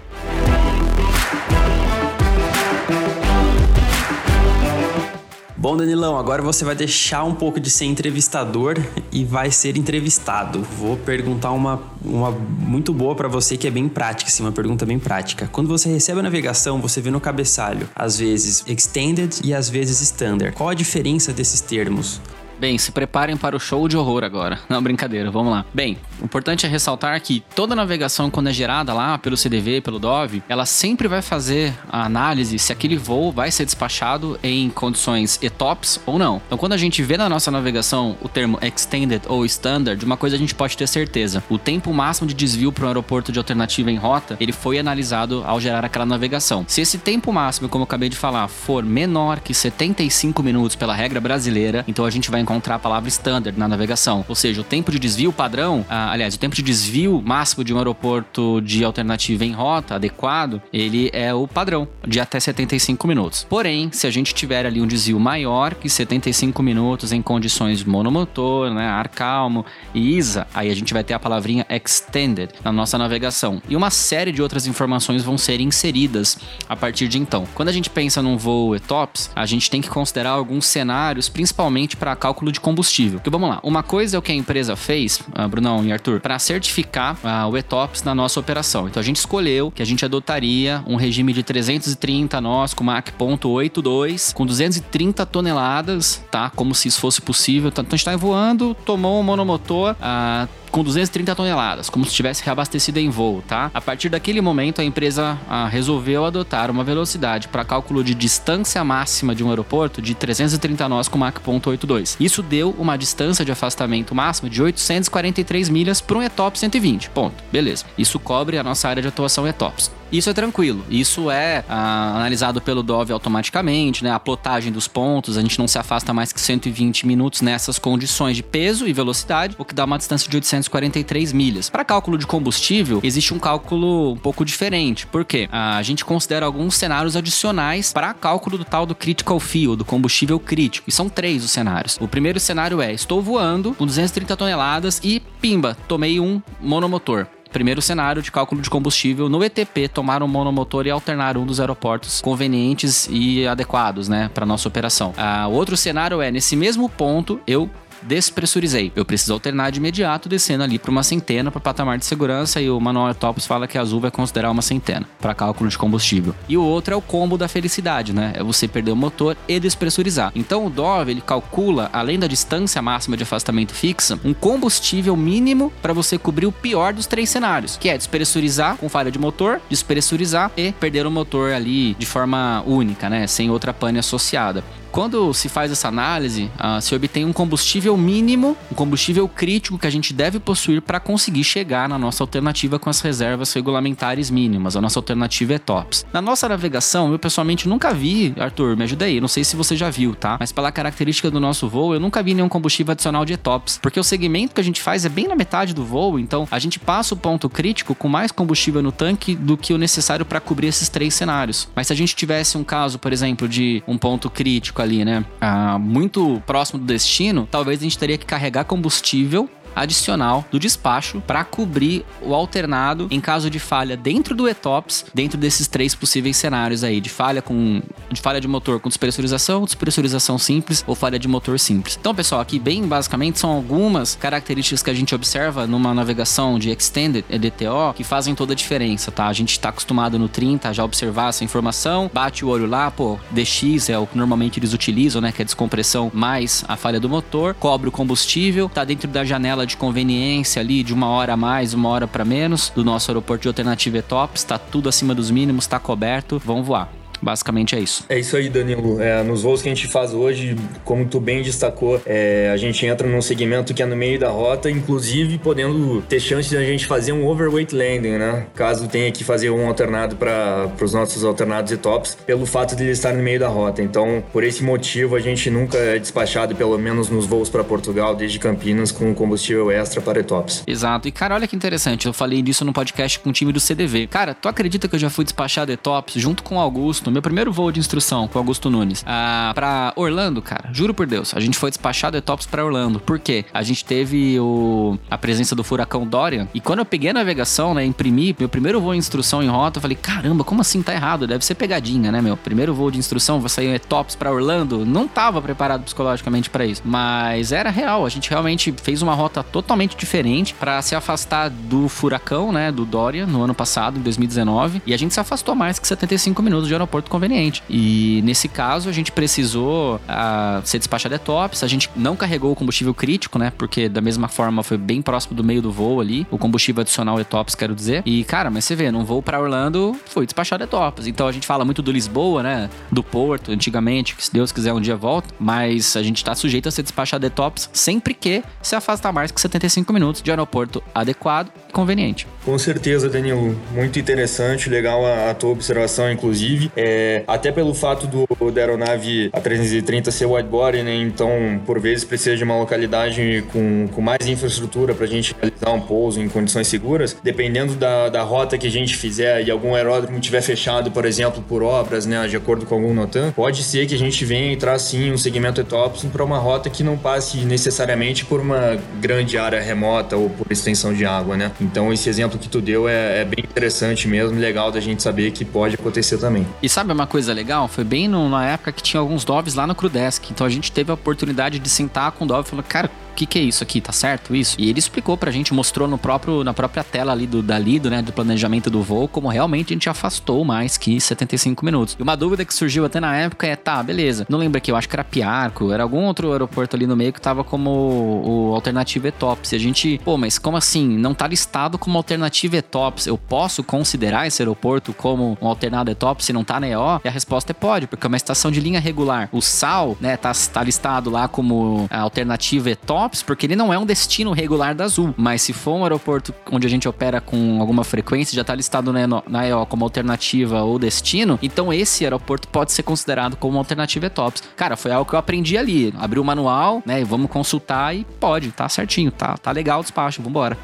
Bom, 5.57 5.77
Danilão, 5.77 6.19
agora 6.19 6.43
você 6.43 6.65
vai 6.65 6.75
deixar 6.75 7.23
um 7.23 7.37
pouco 7.37 7.61
de 7.61 7.71
ser 7.71 7.85
entrevistador 7.85 8.77
e 9.13 9.25
vai 9.25 9.53
ser 9.53 9.77
entrevistado. 9.77 10.67
Vou 10.77 10.97
perguntar 10.97 11.53
uma, 11.53 11.81
uma 12.05 12.33
muito 12.33 12.93
boa 12.93 13.15
para 13.15 13.29
você 13.29 13.57
que 13.57 13.69
é 13.69 13.71
bem 13.71 13.89
prática, 13.89 14.29
sim, 14.29 14.43
uma 14.43 14.51
pergunta 14.51 14.85
bem 14.85 14.99
prática. 14.99 15.49
Quando 15.53 15.69
você 15.69 15.89
recebe 15.89 16.19
a 16.19 16.23
navegação, 16.25 16.81
você 16.81 17.01
vê 17.01 17.13
no 17.13 17.21
cabeçalho, 17.21 17.89
às 17.95 18.19
vezes 18.19 18.65
extended 18.67 19.39
e 19.45 19.55
às 19.55 19.69
vezes 19.69 20.01
standard. 20.01 20.57
Qual 20.57 20.69
a 20.69 20.75
diferença 20.75 21.33
desses 21.33 21.61
termos? 21.61 22.21
Bem, 22.61 22.77
se 22.77 22.93
preparem 22.93 23.39
para 23.39 23.57
o 23.57 23.59
show 23.59 23.89
de 23.89 23.97
horror 23.97 24.23
agora. 24.23 24.59
Não, 24.69 24.83
brincadeira, 24.83 25.31
vamos 25.31 25.51
lá. 25.51 25.65
Bem, 25.73 25.97
o 26.21 26.27
importante 26.27 26.67
é 26.67 26.69
ressaltar 26.69 27.19
que 27.23 27.43
toda 27.57 27.75
navegação, 27.75 28.31
quando 28.31 28.51
é 28.51 28.53
gerada 28.53 28.93
lá 28.93 29.17
pelo 29.17 29.35
CDV, 29.35 29.81
pelo 29.81 29.99
DOV, 29.99 30.43
ela 30.47 30.67
sempre 30.67 31.09
vai 31.09 31.23
fazer 31.23 31.73
a 31.89 32.05
análise 32.05 32.59
se 32.59 32.71
aquele 32.71 32.99
voo 32.99 33.33
vai 33.33 33.51
ser 33.51 33.65
despachado 33.65 34.39
em 34.43 34.69
condições 34.69 35.39
ETOPS 35.43 36.01
ou 36.05 36.19
não. 36.19 36.43
Então, 36.47 36.59
quando 36.59 36.75
a 36.75 36.77
gente 36.77 37.03
vê 37.03 37.17
na 37.17 37.31
nossa 37.31 37.51
navegação 37.51 38.19
o 38.21 38.29
termo 38.29 38.59
Extended 38.61 39.23
ou 39.27 39.47
Standard, 39.47 40.05
uma 40.05 40.19
coisa 40.19 40.37
a 40.37 40.39
gente 40.39 40.55
pode 40.55 40.77
ter 40.77 40.87
certeza: 40.87 41.43
o 41.49 41.57
tempo 41.57 41.95
máximo 41.95 42.29
de 42.29 42.35
desvio 42.35 42.71
para 42.71 42.85
um 42.85 42.89
aeroporto 42.89 43.33
de 43.33 43.39
alternativa 43.39 43.91
em 43.91 43.97
rota, 43.97 44.37
ele 44.39 44.53
foi 44.53 44.79
analisado 44.79 45.43
ao 45.47 45.59
gerar 45.59 45.83
aquela 45.83 46.05
navegação. 46.05 46.67
Se 46.69 46.83
esse 46.83 46.99
tempo 46.99 47.33
máximo, 47.33 47.71
como 47.71 47.83
eu 47.83 47.87
acabei 47.87 48.11
de 48.11 48.17
falar, 48.17 48.49
for 48.49 48.85
menor 48.85 49.41
que 49.41 49.55
75 49.55 50.43
minutos 50.43 50.77
pela 50.77 50.95
regra 50.95 51.23
brasileira, 51.23 51.87
então 51.89 52.05
a 52.05 52.11
gente 52.11 52.31
vai 52.31 52.41
encontrar 52.51 52.75
a 52.75 52.79
palavra 52.79 53.09
standard 53.09 53.57
na 53.57 53.69
navegação. 53.69 54.25
Ou 54.29 54.35
seja, 54.35 54.61
o 54.61 54.65
tempo 54.65 54.91
de 54.91 54.99
desvio 54.99 55.33
padrão, 55.33 55.87
ah, 55.89 56.11
aliás, 56.11 56.35
o 56.35 56.39
tempo 56.39 56.57
de 56.57 56.63
desvio 56.63 57.23
máximo 57.25 57.63
de 57.63 57.73
um 57.73 57.79
aeroporto 57.79 58.61
de 58.61 58.85
alternativa 58.85 59.45
em 59.45 59.53
rota 59.53 59.95
adequado, 59.95 60.61
ele 60.73 61.11
é 61.13 61.33
o 61.33 61.47
padrão, 61.47 61.87
de 62.07 62.19
até 62.19 62.41
75 62.41 63.07
minutos. 63.07 63.47
Porém, 63.49 63.91
se 63.93 64.07
a 64.07 64.11
gente 64.11 64.35
tiver 64.35 64.67
ali 64.67 64.81
um 64.81 64.87
desvio 64.87 65.21
maior 65.21 65.75
que 65.75 65.89
75 65.89 66.61
minutos 66.61 67.13
em 67.13 67.23
condições 67.23 67.85
monomotor, 67.85 68.71
né, 68.75 68.89
ar 68.89 69.09
calmo 69.09 69.65
e 69.95 70.17
ISA, 70.19 70.47
aí 70.53 70.71
a 70.71 70.75
gente 70.75 70.93
vai 70.93 71.05
ter 71.05 71.15
a 71.15 71.19
palavrinha 71.21 71.65
extended 71.71 72.51
na 72.65 72.73
nossa 72.73 72.99
navegação. 72.99 73.63
E 73.69 73.77
uma 73.77 73.91
série 73.91 74.33
de 74.33 74.43
outras 74.43 74.67
informações 74.67 75.23
vão 75.23 75.39
ser 75.39 75.61
inseridas 75.61 76.37
a 76.69 76.75
partir 76.75 77.07
de 77.07 77.19
então. 77.19 77.47
Quando 77.55 77.69
a 77.69 77.73
gente 77.73 77.89
pensa 77.89 78.21
num 78.21 78.37
voo 78.37 78.75
ETOPS, 78.75 79.31
a 79.37 79.47
gente 79.47 79.71
tem 79.71 79.81
que 79.81 79.89
considerar 79.89 80.31
alguns 80.31 80.67
cenários, 80.67 81.29
principalmente 81.29 81.97
para 81.97 82.17
cálculo 82.17 82.40
de 82.51 82.61
combustível. 82.61 83.19
Porque 83.19 83.31
vamos 83.31 83.49
lá, 83.49 83.61
uma 83.63 83.83
coisa 83.83 84.17
é 84.17 84.19
o 84.19 84.23
que 84.23 84.33
a 84.33 84.35
empresa 84.35 84.77
fez, 84.77 85.21
uh, 85.39 85.49
Brunão 85.49 85.85
e 85.85 85.93
Arthur, 85.93 86.21
para 86.21 86.39
certificar 86.39 87.17
uh, 87.25 87.49
o 87.51 87.57
ETOPS 87.57 88.03
na 88.03 88.15
nossa 88.15 88.39
operação. 88.39 88.89
Então 88.89 89.01
a 89.01 89.05
gente 89.05 89.17
escolheu 89.17 89.71
que 89.71 89.83
a 89.83 89.87
gente 89.87 90.05
adotaria 90.05 90.83
um 90.87 90.97
regime 90.97 91.33
de 91.33 91.43
330 91.43 92.41
nós 92.41 92.73
com 92.75 92.85
Mach 92.85 93.11
0.82 93.19 94.33
com 94.33 94.47
230 94.47 95.27
toneladas, 95.27 96.23
tá? 96.31 96.51
Como 96.51 96.75
se 96.75 96.89
isso 96.89 97.01
fosse 97.01 97.21
possível. 97.21 97.69
Então 97.69 97.85
a 97.87 97.91
gente 97.91 97.99
está 97.99 98.17
voando, 98.17 98.75
tomou 98.85 99.21
um 99.21 99.23
monomotor, 99.23 99.93
uh, 99.93 100.49
com 100.71 100.83
230 100.83 101.35
toneladas, 101.35 101.91
como 101.91 102.05
se 102.05 102.11
estivesse 102.11 102.45
reabastecida 102.45 103.01
em 103.01 103.11
voo, 103.11 103.43
tá? 103.47 103.71
A 103.75 103.81
partir 103.81 104.09
daquele 104.09 104.41
momento, 104.41 104.81
a 104.81 104.85
empresa 104.85 105.39
ah, 105.49 105.67
resolveu 105.69 106.25
adotar 106.25 106.71
uma 106.71 106.85
velocidade 106.85 107.49
para 107.49 107.65
cálculo 107.65 108.05
de 108.05 108.15
distância 108.15 108.83
máxima 108.85 109.35
de 109.35 109.43
um 109.43 109.49
aeroporto 109.51 110.01
de 110.01 110.15
330 110.15 110.89
nós 110.89 111.09
com 111.09 111.19
Mach 111.19 111.41
0.82. 111.41 112.17
Isso 112.21 112.43
deu 112.43 112.75
uma 112.79 112.97
distância 112.97 113.45
de 113.45 113.53
afastamento 113.53 114.15
máxima 114.15 114.49
de 114.49 114.63
843 114.63 115.69
milhas 115.69 116.01
para 116.01 116.19
um 116.19 116.23
ETOP 116.23 116.59
120. 116.59 117.11
Ponto. 117.11 117.43
Beleza. 117.51 117.85
Isso 117.97 118.19
cobre 118.19 118.59
a 118.59 118.63
nossa 118.63 118.89
área 118.89 119.03
de 119.03 119.09
atuação 119.09 119.47
ETOPS. 119.47 119.91
Isso 120.13 120.29
é 120.29 120.33
tranquilo. 120.33 120.85
Isso 120.91 121.31
é 121.31 121.65
ah, 121.69 122.17
analisado 122.17 122.61
pelo 122.61 122.83
DOV 122.83 123.13
automaticamente, 123.13 124.03
né? 124.03 124.11
A 124.11 124.19
plotagem 124.19 124.73
dos 124.73 124.89
pontos, 124.89 125.39
a 125.39 125.41
gente 125.41 125.59
não 125.59 125.69
se 125.69 125.79
afasta 125.79 126.13
mais 126.13 126.33
que 126.33 126.41
120 126.41 127.07
minutos 127.07 127.43
nessas 127.43 127.79
condições 127.79 128.37
de 128.37 128.43
peso 128.43 128.89
e 128.89 128.93
velocidade, 128.93 129.55
o 129.57 129.65
que 129.65 129.75
dá 129.75 129.85
uma 129.85 129.99
distância 129.99 130.29
de 130.29 130.37
843 130.69 131.33
milhas. 131.33 131.71
Para 131.71 131.85
cálculo 131.85 132.19
de 132.19 132.27
combustível, 132.27 133.01
existe 133.03 133.33
um 133.33 133.39
cálculo 133.39 134.13
um 134.13 134.17
pouco 134.17 134.45
diferente. 134.45 135.07
Por 135.07 135.25
quê? 135.25 135.49
Ah, 135.51 135.77
a 135.77 135.83
gente 135.83 136.05
considera 136.05 136.47
alguns 136.47 136.75
cenários 136.75 137.17
adicionais 137.17 137.93
para 137.93 138.15
cálculo 138.15 138.59
do 138.59 138.65
tal 138.65 138.87
do 138.87 138.95
critical 138.95 139.41
fuel, 139.41 139.77
do 139.77 139.85
combustível 139.85 140.39
crítico. 140.39 140.89
E 140.89 140.93
são 140.93 141.09
três 141.09 141.45
os 141.45 141.51
cenários. 141.51 141.99
O 142.01 142.09
primeiro 142.09 142.39
cenário 142.39 142.81
é: 142.81 142.93
estou 142.93 143.23
voando 143.23 143.75
com 143.75 143.87
230 143.87 144.37
toneladas 144.37 145.01
e 145.03 145.21
pimba, 145.41 145.77
tomei 145.89 146.21
um 146.21 146.41
monomotor. 146.61 147.27
Primeiro 147.53 147.83
cenário 147.83 148.23
de 148.23 148.31
cálculo 148.31 148.63
de 148.63 148.71
combustível 148.71 149.29
no 149.29 149.43
ETP, 149.43 149.89
tomar 149.89 150.23
um 150.23 150.29
monomotor 150.29 150.87
e 150.87 150.91
alternar 150.91 151.37
um 151.37 151.45
dos 151.45 151.59
aeroportos 151.59 152.21
convenientes 152.21 153.09
e 153.11 153.45
adequados, 153.45 154.09
né, 154.09 154.31
para 154.33 154.47
nossa 154.47 154.69
operação. 154.69 155.13
Ah, 155.17 155.49
outro 155.49 155.77
cenário 155.77 156.23
é 156.23 156.31
nesse 156.31 156.55
mesmo 156.55 156.89
ponto 156.89 157.41
eu 157.49 157.69
despressurizei. 158.03 158.93
Eu 158.95 159.05
preciso 159.05 159.33
alternar 159.33 159.71
de 159.71 159.79
imediato, 159.79 160.29
descendo 160.29 160.65
ali 160.65 160.79
para 160.79 160.91
uma 160.91 161.03
centena 161.03 161.51
para 161.51 161.61
patamar 161.61 161.99
de 161.99 162.07
segurança. 162.07 162.61
E 162.61 162.71
o 162.71 162.81
manual 162.81 163.15
Topos 163.15 163.47
fala 163.47 163.67
que 163.67 163.79
azul 163.79 164.01
vai 164.01 164.11
considerar 164.11 164.51
uma 164.51 164.63
centena 164.63 165.07
para 165.21 165.35
cálculo 165.35 165.69
de 165.69 165.79
combustível. 165.79 166.35
E 166.49 166.57
o 166.57 166.63
outro 166.63 166.95
é 166.95 166.97
o 166.97 167.03
combo 167.03 167.37
da 167.37 167.49
felicidade, 167.49 168.13
né? 168.13 168.33
É 168.35 168.43
você 168.43 168.69
perder 168.69 168.93
o 168.93 168.97
motor 168.97 169.37
e 169.49 169.59
despressurizar. 169.59 170.33
Então 170.35 170.67
o 170.67 170.71
DOV 170.71 171.11
ele 171.11 171.21
calcula, 171.21 171.91
além 171.93 172.19
da 172.19 172.27
distância 172.27 172.81
máxima 172.81 173.17
de 173.17 173.23
afastamento 173.23 173.75
fixa, 173.75 174.19
um 174.25 174.33
combustível 174.33 175.17
mínimo 175.17 175.73
para 175.83 175.93
você 175.93 176.19
cobrir 176.19 176.47
o 176.47 176.53
pior 176.53 176.93
dos 176.93 177.07
três 177.07 177.31
cenários, 177.31 177.77
que 177.77 177.89
é 177.89 177.97
despressurizar 177.97 178.77
com 178.77 178.89
falha 178.89 179.11
de 179.11 179.19
motor, 179.19 179.61
despressurizar 179.69 180.51
e 180.57 180.73
perder 180.73 181.07
o 181.07 181.11
motor 181.11 181.53
ali 181.53 181.95
de 181.95 182.07
forma 182.07 182.63
única, 182.67 183.09
né? 183.09 183.27
Sem 183.27 183.51
outra 183.51 183.73
pane 183.73 183.99
associada. 183.99 184.65
Quando 184.93 185.33
se 185.33 185.49
faz 185.49 185.71
essa 185.71 185.87
análise, 185.87 186.51
uh, 186.59 186.81
se 186.81 186.95
obtém 186.95 187.25
um 187.25 187.33
combustível 187.33 187.97
mínimo, 187.97 188.57
um 188.71 188.75
combustível 188.75 189.29
crítico 189.29 189.79
que 189.79 189.87
a 189.87 189.91
gente 189.91 190.13
deve 190.13 190.41
possuir 190.41 190.83
para 190.83 190.99
conseguir 190.99 191.45
chegar 191.45 191.89
na 191.89 191.97
nossa 191.97 192.25
alternativa 192.25 192.79
com 192.79 192.91
as 192.91 193.01
reservas 193.01 193.53
regulamentares 193.53 194.31
mínimas. 194.31 194.77
A 194.77 194.81
nossa 194.81 194.99
alternativa 194.99 195.55
é 195.55 195.59
TOPS. 195.59 196.05
Na 196.13 196.21
nossa 196.21 196.49
navegação, 196.49 197.13
eu 197.13 197.19
pessoalmente 197.19 197.69
nunca 197.69 197.95
vi, 197.95 198.35
Arthur, 198.37 198.77
me 198.77 198.83
ajuda 198.83 199.05
aí, 199.05 199.21
não 199.21 199.29
sei 199.29 199.45
se 199.45 199.55
você 199.55 199.77
já 199.77 199.91
viu, 199.91 200.15
tá? 200.15 200.37
Mas 200.41 200.51
pela 200.51 200.73
característica 200.73 201.31
do 201.31 201.39
nosso 201.39 201.69
voo, 201.69 201.95
eu 201.95 202.01
nunca 202.01 202.21
vi 202.21 202.35
nenhum 202.35 202.49
combustível 202.49 202.91
adicional 202.91 203.25
de 203.25 203.35
ETOPS, 203.35 203.79
porque 203.81 204.01
o 204.01 204.05
segmento 204.05 204.55
que 204.55 204.61
a 204.61 204.65
gente 204.65 204.83
faz 204.83 205.05
é 205.05 205.09
bem 205.09 205.29
na 205.29 205.37
metade 205.37 205.73
do 205.73 205.85
voo, 205.85 206.19
então 206.19 206.49
a 206.51 206.59
gente 206.59 206.81
passa 206.81 207.15
o 207.15 207.17
ponto 207.17 207.49
crítico 207.49 207.95
com 207.95 208.09
mais 208.09 208.33
combustível 208.33 208.83
no 208.83 208.91
tanque 208.91 209.37
do 209.37 209.57
que 209.57 209.73
o 209.73 209.79
necessário 209.79 210.27
para 210.27 210.41
cobrir 210.41 210.67
esses 210.67 210.89
três 210.89 211.15
cenários. 211.15 211.69
Mas 211.77 211.87
se 211.87 211.93
a 211.93 211.97
gente 211.97 212.17
tivesse 212.17 212.59
um 212.59 212.65
caso, 212.65 212.99
por 212.99 213.13
exemplo, 213.13 213.49
de 213.49 213.83
um 213.87 213.97
ponto 213.97 214.29
crítico 214.29 214.80
ali, 214.81 215.05
né? 215.05 215.25
Ah, 215.41 215.79
muito 215.79 216.43
próximo 216.47 216.79
do 216.79 216.85
destino, 216.85 217.49
talvez 217.51 217.81
a 217.81 217.83
gente 217.83 217.99
teria 217.99 218.19
que 218.19 218.27
carregar 218.27 218.65
combustível 218.65 219.49
adicional 219.83 220.45
do 220.51 220.59
despacho 220.59 221.23
para 221.27 221.45
cobrir 221.45 222.05
o 222.23 222.35
alternado 222.35 223.09
em 223.11 223.21
caso 223.21 223.51
de 223.51 223.59
falha 223.59 223.97
dentro 223.97 224.35
do 224.35 224.49
ETOPS, 224.49 225.07
dentro 225.15 225.39
desses 225.39 225.67
três 225.67 225.95
possíveis 225.95 226.37
cenários 226.37 226.85
aí, 226.85 227.01
de 227.01 227.09
falha 227.09 227.43
com 227.43 227.83
de 228.11 228.21
falha 228.21 228.41
de 228.41 228.49
motor 228.49 228.81
com 228.81 228.89
despressurização, 228.89 229.65
despressurização 229.65 230.39
simples 230.39 230.85
ou 230.87 230.95
falha 230.95 231.19
de 231.19 231.29
motor 231.29 231.59
simples. 231.59 231.97
Então, 231.99 232.15
pessoal, 232.15 232.41
aqui 232.41 232.59
bem 232.59 232.87
basicamente 232.87 233.39
são 233.39 233.51
algumas 233.51 234.15
características 234.15 234.83
que 234.83 234.91
a 234.91 234.95
gente 234.95 235.15
observa 235.15 235.67
numa 235.67 235.95
navegação 235.95 236.59
de 236.59 236.71
Extended 236.71 237.25
EDTO 237.29 237.95
que 237.95 238.05
fazem 238.05 238.35
toda 238.35 238.53
a 238.53 238.57
diferença, 238.57 239.11
tá? 239.11 239.27
A 239.27 239.33
gente 239.33 239.53
está 239.53 239.69
acostumado 239.69 240.19
no 240.19 240.29
30 240.29 240.69
a 240.69 240.73
já 240.73 240.85
observar 240.85 241.29
essa 241.29 241.45
informação, 241.45 242.11
bate 242.13 242.45
o 242.45 242.49
olho 242.49 242.67
lá, 242.67 242.91
pô, 242.91 243.19
DX 243.31 243.89
é 243.89 243.99
o 243.99 244.07
que 244.07 244.17
normalmente 244.17 244.59
eles 244.59 244.73
utilizam, 244.73 245.21
né, 245.21 245.33
que 245.33 245.43
é 245.43 245.45
a 245.45 245.47
descompressão 245.47 246.11
mais 246.13 246.65
a 246.69 246.77
falha 246.77 247.01
do 247.01 247.09
motor, 247.09 247.55
cobre 247.55 247.89
o 247.89 247.93
combustível, 247.93 248.69
tá 248.69 248.85
dentro 248.85 249.09
da 249.09 249.25
janela 249.25 249.67
de 249.67 249.70
conveniência 249.77 250.61
ali 250.61 250.83
de 250.83 250.93
uma 250.93 251.09
hora 251.09 251.35
a 251.35 251.37
mais, 251.37 251.75
uma 251.75 251.89
hora 251.89 252.07
para 252.07 252.25
menos 252.25 252.71
do 252.71 252.85
nosso 252.85 253.11
aeroporto 253.11 253.43
de 253.43 253.49
alternativa 253.49 253.99
é 253.99 254.03
top, 254.03 254.37
está 254.37 254.59
tudo 254.59 254.89
acima 254.89 255.15
dos 255.15 255.31
mínimos, 255.31 255.65
está 255.65 255.79
coberto, 255.79 256.39
vão 256.39 256.63
voar. 256.63 257.00
Basicamente 257.23 257.75
é 257.75 257.81
isso. 257.81 258.05
É 258.09 258.19
isso 258.19 258.37
aí, 258.37 258.49
Danilo. 258.49 259.01
É, 259.01 259.23
nos 259.23 259.43
voos 259.43 259.63
que 259.63 259.69
a 259.69 259.75
gente 259.75 259.87
faz 259.89 260.15
hoje, 260.15 260.57
como 260.85 261.05
tu 261.05 261.21
bem 261.21 261.43
destacou, 261.43 262.01
é, 262.07 262.51
a 262.53 262.57
gente 262.57 262.85
entra 262.87 263.07
num 263.07 263.21
segmento 263.21 263.75
que 263.75 263.83
é 263.83 263.87
no 263.87 263.97
meio 263.97 264.19
da 264.19 264.29
rota, 264.29 264.71
inclusive 264.71 265.39
podendo 265.39 266.03
ter 266.03 266.21
chance 266.21 266.49
de 266.49 266.57
a 266.57 266.65
gente 266.65 266.87
fazer 266.87 267.13
um 267.13 267.27
overweight 267.27 267.75
landing, 267.75 268.19
né? 268.19 268.47
Caso 268.55 268.89
tenha 268.89 269.11
que 269.13 269.25
fazer 269.25 269.51
um 269.51 269.67
alternado 269.67 270.17
para 270.17 270.71
os 270.81 270.93
nossos 270.93 271.25
alternados 271.25 271.73
e 271.73 271.77
tops, 271.77 272.17
pelo 272.27 272.47
fato 272.47 272.75
de 272.75 272.83
ele 272.83 272.93
estar 272.93 273.13
no 273.13 273.23
meio 273.23 273.39
da 273.39 273.49
rota. 273.49 273.83
Então, 273.83 274.23
por 274.33 274.43
esse 274.45 274.63
motivo, 274.63 275.17
a 275.17 275.21
gente 275.21 275.51
nunca 275.51 275.77
é 275.79 275.99
despachado, 275.99 276.55
pelo 276.55 276.79
menos 276.79 277.09
nos 277.09 277.27
voos 277.27 277.49
para 277.49 277.63
Portugal, 277.63 278.15
desde 278.15 278.39
Campinas, 278.39 278.91
com 278.91 279.15
combustível 279.15 279.71
extra 279.71 280.01
para 280.01 280.21
ETOPS. 280.21 280.65
Exato. 280.67 281.09
E, 281.09 281.13
cara, 281.13 281.35
olha 281.35 281.47
que 281.47 281.57
interessante. 281.57 282.07
Eu 282.07 282.13
falei 282.13 282.43
disso 282.43 282.65
no 282.65 282.73
podcast 282.73 283.19
com 283.19 283.31
o 283.31 283.33
time 283.33 283.53
do 283.53 283.61
CDV. 283.61 284.07
Cara, 284.07 284.35
tu 284.35 284.49
acredita 284.49 284.89
que 284.89 284.95
eu 284.95 284.99
já 284.99 285.11
fui 285.11 285.25
despachado 285.25 285.73
ETOPS 285.73 286.15
junto 286.15 286.43
com 286.43 286.57
o 286.57 286.61
Augusto? 286.61 287.10
No 287.11 287.15
meu 287.15 287.23
primeiro 287.23 287.53
voo 287.53 287.73
de 287.73 287.81
instrução 287.81 288.29
com 288.29 288.39
Augusto 288.39 288.71
Nunes, 288.71 289.05
ah, 289.07 289.51
pra 289.55 289.93
Orlando, 289.97 290.41
cara, 290.41 290.71
juro 290.73 290.95
por 290.95 291.07
Deus, 291.07 291.35
a 291.35 291.41
gente 291.41 291.59
foi 291.59 291.71
despachado 291.71 292.17
de 292.17 292.23
tops 292.23 292.47
pra 292.47 292.65
Orlando. 292.65 293.01
Por 293.01 293.19
quê? 293.19 293.45
A 293.53 293.63
gente 293.63 293.85
teve 293.85 294.39
o, 294.39 294.97
a 295.11 295.19
presença 295.19 295.55
do 295.55 295.65
furacão 295.65 296.07
Dorian 296.07 296.47
e 296.55 296.61
quando 296.61 296.79
eu 296.79 296.85
peguei 296.85 297.11
a 297.11 297.13
navegação, 297.13 297.75
né, 297.75 297.85
imprimi, 297.85 298.35
meu 298.39 298.49
primeiro 298.49 298.81
voo 298.81 298.93
de 298.93 298.99
instrução 298.99 299.43
em 299.43 299.49
rota, 299.49 299.79
eu 299.79 299.83
falei, 299.83 299.97
caramba, 299.97 300.45
como 300.45 300.61
assim 300.61 300.83
tá 300.83 300.95
errado? 300.95 301.27
Deve 301.27 301.45
ser 301.45 301.57
pegadinha, 301.57 302.13
né, 302.13 302.23
meu? 302.23 302.37
Primeiro 302.37 302.73
voo 302.73 302.91
de 302.91 302.99
instrução, 302.99 303.41
vou 303.41 303.49
sair 303.49 303.79
tops 303.81 304.15
pra 304.15 304.33
Orlando. 304.33 304.87
Não 304.87 305.09
tava 305.09 305.43
preparado 305.43 305.83
psicologicamente 305.83 306.49
para 306.49 306.65
isso, 306.65 306.83
mas 306.85 307.51
era 307.51 307.71
real. 307.71 308.07
A 308.07 308.09
gente 308.09 308.31
realmente 308.31 308.73
fez 308.83 309.03
uma 309.03 309.15
rota 309.15 309.43
totalmente 309.43 309.97
diferente 309.97 310.55
para 310.55 310.81
se 310.81 310.95
afastar 310.95 311.51
do 311.51 311.89
furacão, 311.89 312.53
né, 312.53 312.71
do 312.71 312.85
Dorian 312.85 313.27
no 313.27 313.43
ano 313.43 313.55
passado, 313.55 313.99
em 313.99 314.03
2019, 314.03 314.83
e 314.87 314.95
a 314.95 314.97
gente 314.97 315.13
se 315.13 315.19
afastou 315.19 315.57
mais 315.57 315.79
que 315.79 315.89
75 315.89 316.41
minutos 316.43 316.69
de 316.69 316.75
aeroporto 316.75 317.00
aeroporto 317.01 317.11
conveniente. 317.11 317.63
E 317.69 318.21
nesse 318.25 318.49
caso, 318.49 318.89
a 318.89 318.93
gente 318.93 319.11
precisou 319.11 319.97
uh, 319.97 320.61
ser 320.65 320.79
despachado 320.79 321.15
ETOPS, 321.15 321.63
a 321.63 321.67
gente 321.67 321.91
não 321.97 322.15
carregou 322.15 322.53
o 322.53 322.57
combustível 322.57 322.95
crítico, 322.95 323.39
né? 323.39 323.53
Porque 323.57 323.89
da 323.89 324.01
mesma 324.01 324.29
forma 324.29 324.63
foi 324.63 324.77
bem 324.77 325.03
próximo 325.03 325.35
do 325.35 325.43
meio 325.43 325.63
do 325.63 325.73
voo 325.73 326.01
ali, 326.01 326.27
o 326.31 326.39
combustível 326.39 326.83
adicional 326.83 327.19
ETOPS, 327.19 327.55
quero 327.55 327.75
dizer. 327.75 328.03
E, 328.05 328.23
cara, 328.25 328.51
mas 328.51 328.65
você 328.65 328.77
vê, 328.77 328.91
num 328.91 329.05
voo 329.05 329.23
para 329.23 329.41
Orlando 329.41 329.97
foi 330.07 330.27
despachado 330.27 330.63
ETOPS. 330.65 331.07
Então 331.07 331.27
a 331.27 331.33
gente 331.33 331.47
fala 331.47 331.65
muito 331.65 331.83
do 331.83 331.91
Lisboa, 331.91 332.43
né? 332.43 332.71
Do 332.93 333.03
Porto, 333.03 333.51
antigamente, 333.51 334.15
que 334.15 334.25
se 334.25 334.33
Deus 334.33 334.53
quiser 334.53 334.73
um 334.73 334.81
dia 334.81 334.97
volta, 334.97 335.29
mas 335.39 335.97
a 335.97 336.03
gente 336.03 336.23
tá 336.23 336.35
sujeito 336.35 336.69
a 336.69 336.73
ser 336.73 336.83
despachado 336.83 337.25
ETOPS 337.27 337.71
sempre 337.73 338.15
que 338.15 338.43
se 338.63 338.77
afasta 338.77 339.11
mais 339.11 339.31
que 339.31 339.41
75 339.41 339.93
minutos 339.93 340.23
de 340.23 340.31
aeroporto 340.31 340.83
adequado 340.95 341.51
e 341.69 341.73
conveniente. 341.73 342.27
Com 342.45 342.59
certeza, 342.59 343.09
Danilo. 343.09 343.57
Muito 343.73 343.99
interessante, 343.99 344.69
legal 344.69 345.05
a, 345.05 345.31
a 345.31 345.35
tua 345.35 345.51
observação, 345.51 346.11
inclusive. 346.11 346.71
É, 346.75 346.90
até 347.27 347.53
pelo 347.53 347.75
fato 347.75 348.07
do, 348.07 348.27
da 348.49 348.61
aeronave 348.61 349.31
A330 349.31 350.11
ser 350.11 350.27
widebody, 350.27 350.83
né? 350.83 350.95
Então, 350.95 351.61
por 351.67 351.81
vezes, 351.81 352.05
precisa 352.05 352.37
de 352.37 352.45
uma 352.45 352.57
localidade 352.57 353.45
com, 353.53 353.89
com 353.89 354.01
mais 354.01 354.27
infraestrutura 354.27 354.95
para 354.95 355.05
a 355.05 355.09
gente 355.09 355.35
realizar 355.41 355.73
um 355.73 355.81
pouso 355.81 356.21
em 356.21 356.29
condições 356.29 356.69
seguras. 356.69 357.17
Dependendo 357.23 357.75
da, 357.75 358.09
da 358.09 358.23
rota 358.23 358.57
que 358.57 358.67
a 358.67 358.71
gente 358.71 358.97
fizer 358.97 359.45
e 359.45 359.51
algum 359.51 359.75
aeródromo 359.75 360.19
estiver 360.19 360.41
fechado, 360.41 360.91
por 360.91 361.05
exemplo, 361.05 361.43
por 361.47 361.63
obras, 361.63 362.07
né? 362.07 362.27
De 362.29 362.37
acordo 362.37 362.65
com 362.65 362.77
algum 362.77 362.95
NOTAM, 362.95 363.33
pode 363.33 363.63
ser 363.63 363.87
que 363.87 363.95
a 363.95 363.99
gente 363.99 364.25
venha 364.25 364.53
entrar, 364.53 364.79
sim, 364.79 365.11
um 365.11 365.19
segmento 365.19 365.61
ETOPS 365.61 366.05
para 366.05 366.25
uma 366.25 366.39
rota 366.39 366.71
que 366.71 366.83
não 366.85 366.97
passe 366.97 367.39
necessariamente 367.39 368.25
por 368.25 368.41
uma 368.41 368.79
grande 369.01 369.37
área 369.37 369.61
remota 369.61 370.17
ou 370.17 370.31
por 370.31 370.47
extensão 370.51 370.93
de 370.93 371.05
água, 371.05 371.37
né? 371.37 371.51
Então, 371.61 371.93
esse 371.93 372.09
exemplo 372.09 372.39
que 372.39 372.49
tu 372.49 372.61
deu 372.61 372.89
é, 372.89 373.21
é 373.21 373.25
bem 373.25 373.45
interessante 373.45 374.07
mesmo, 374.07 374.39
legal 374.39 374.71
da 374.71 374.81
gente 374.81 375.03
saber 375.03 375.31
que 375.31 375.45
pode 375.45 375.75
acontecer 375.75 376.19
também. 376.19 376.47
E 376.63 376.69
sabe 376.69 376.93
uma 376.93 377.07
coisa 377.07 377.33
legal? 377.33 377.67
Foi 377.69 377.85
bem 377.85 378.09
numa 378.31 378.47
época 378.47 378.73
que 378.73 378.83
tinha 378.83 379.01
alguns 379.01 379.25
Doves 379.25 379.55
lá 379.55 379.67
no 379.67 379.75
Crudesk. 379.75 380.31
Então 380.31 380.47
a 380.47 380.51
gente 380.51 380.71
teve 380.71 380.91
a 380.91 380.95
oportunidade 380.95 381.59
de 381.59 381.69
sentar 381.69 382.13
com 382.13 382.25
o 382.25 382.29
Dove 382.29 382.47
e 382.47 382.51
falar, 382.51 382.63
cara, 382.63 382.91
que, 383.21 383.27
que 383.27 383.39
é 383.39 383.43
isso 383.43 383.63
aqui? 383.63 383.81
Tá 383.81 383.93
certo 383.93 384.35
isso? 384.35 384.57
E 384.59 384.71
ele 384.71 384.79
explicou 384.79 385.17
pra 385.17 385.31
gente, 385.31 385.53
mostrou 385.53 385.87
no 385.87 385.99
próprio, 385.99 386.43
na 386.43 386.55
própria 386.55 386.83
tela 386.83 387.13
ali 387.13 387.27
do, 387.27 387.43
da 387.43 387.59
Lido, 387.59 387.91
né, 387.91 388.01
do 388.01 388.13
planejamento 388.13 388.71
do 388.71 388.83
voo, 388.83 389.07
como 389.09 389.29
realmente 389.29 389.73
a 389.73 389.75
gente 389.75 389.89
afastou 389.89 390.45
mais 390.45 390.79
que 390.79 390.99
75 391.01 391.65
minutos. 391.65 391.97
E 391.99 392.03
uma 392.03 392.17
dúvida 392.17 392.45
que 392.45 392.55
surgiu 392.55 392.85
até 392.85 392.99
na 392.99 393.15
época 393.15 393.47
é, 393.47 393.57
tá, 393.57 393.83
beleza, 393.83 394.27
não 394.29 394.39
lembro 394.39 394.59
aqui, 394.59 394.71
eu 394.71 394.77
acho 394.77 394.89
que 394.89 394.97
era 394.97 395.05
Piarco, 395.05 395.71
era 395.71 395.83
algum 395.83 396.05
outro 396.05 396.33
aeroporto 396.33 396.77
ali 396.77 396.87
no 396.87 396.97
meio 396.97 397.13
que 397.13 397.21
tava 397.21 397.45
como 397.45 397.71
o, 397.71 398.51
o 398.51 398.55
alternativa 398.55 399.09
ETOPS. 399.09 399.53
E 399.53 399.57
a 399.57 399.59
gente, 399.59 400.01
pô, 400.05 400.17
mas 400.17 400.39
como 400.39 400.57
assim? 400.57 400.89
Não 400.89 401.13
tá 401.13 401.27
listado 401.27 401.79
como 401.79 401.99
alternativa 401.99 402.57
ETOPS. 402.57 403.07
Eu 403.07 403.19
posso 403.19 403.63
considerar 403.63 404.27
esse 404.27 404.41
aeroporto 404.41 404.95
como 404.95 405.37
um 405.41 405.47
alternado 405.47 405.91
ETOPS 405.91 406.27
se 406.27 406.33
não 406.33 406.45
tá 406.45 406.59
na 406.59 406.69
EO? 406.69 407.01
E 407.05 407.09
a 407.09 407.11
resposta 407.11 407.53
é 407.53 407.55
pode, 407.55 407.87
porque 407.87 408.07
é 408.07 408.09
uma 408.09 408.17
estação 408.17 408.51
de 408.51 408.61
linha 408.61 408.81
regular. 408.81 409.29
O 409.33 409.43
SAL, 409.43 409.97
né, 410.01 410.17
tá, 410.17 410.33
tá 410.53 410.63
listado 410.63 411.11
lá 411.11 411.29
como 411.29 411.87
alternativa 411.91 412.71
ETOPS 412.71 413.10
porque 413.25 413.47
ele 413.47 413.57
não 413.57 413.73
é 413.73 413.79
um 413.79 413.85
destino 413.85 414.33
regular 414.33 414.75
da 414.75 414.85
Azul. 414.85 415.15
Mas 415.17 415.43
se 415.43 415.53
for 415.53 415.77
um 415.77 415.83
aeroporto 415.83 416.35
onde 416.51 416.67
a 416.67 416.71
gente 416.71 416.89
opera 416.89 417.21
com 417.21 417.61
alguma 417.61 417.85
frequência, 417.85 418.35
já 418.35 418.43
está 418.43 418.55
listado 418.55 418.93
na 418.93 419.49
EO 419.49 419.67
como 419.67 419.85
alternativa 419.85 420.63
ou 420.63 420.79
destino, 420.79 421.39
então 421.43 421.73
esse 421.73 422.05
aeroporto 422.05 422.49
pode 422.49 422.73
ser 422.73 422.83
considerado 422.83 423.37
como 423.37 423.55
uma 423.55 423.61
alternativa 423.61 424.07
ETOPS. 424.07 424.43
Cara, 424.57 424.77
foi 424.77 424.93
algo 424.93 425.09
que 425.09 425.15
eu 425.15 425.19
aprendi 425.19 425.59
ali. 425.59 425.93
Abri 425.99 426.21
o 426.21 426.25
manual, 426.25 426.83
né? 426.87 427.03
Vamos 427.05 427.31
consultar 427.31 427.95
e 427.95 428.07
pode, 428.19 428.51
tá 428.53 428.69
certinho, 428.69 429.11
tá, 429.11 429.37
tá 429.37 429.51
legal 429.51 429.81
o 429.81 429.83
despacho, 429.83 430.23
vambora. 430.23 430.57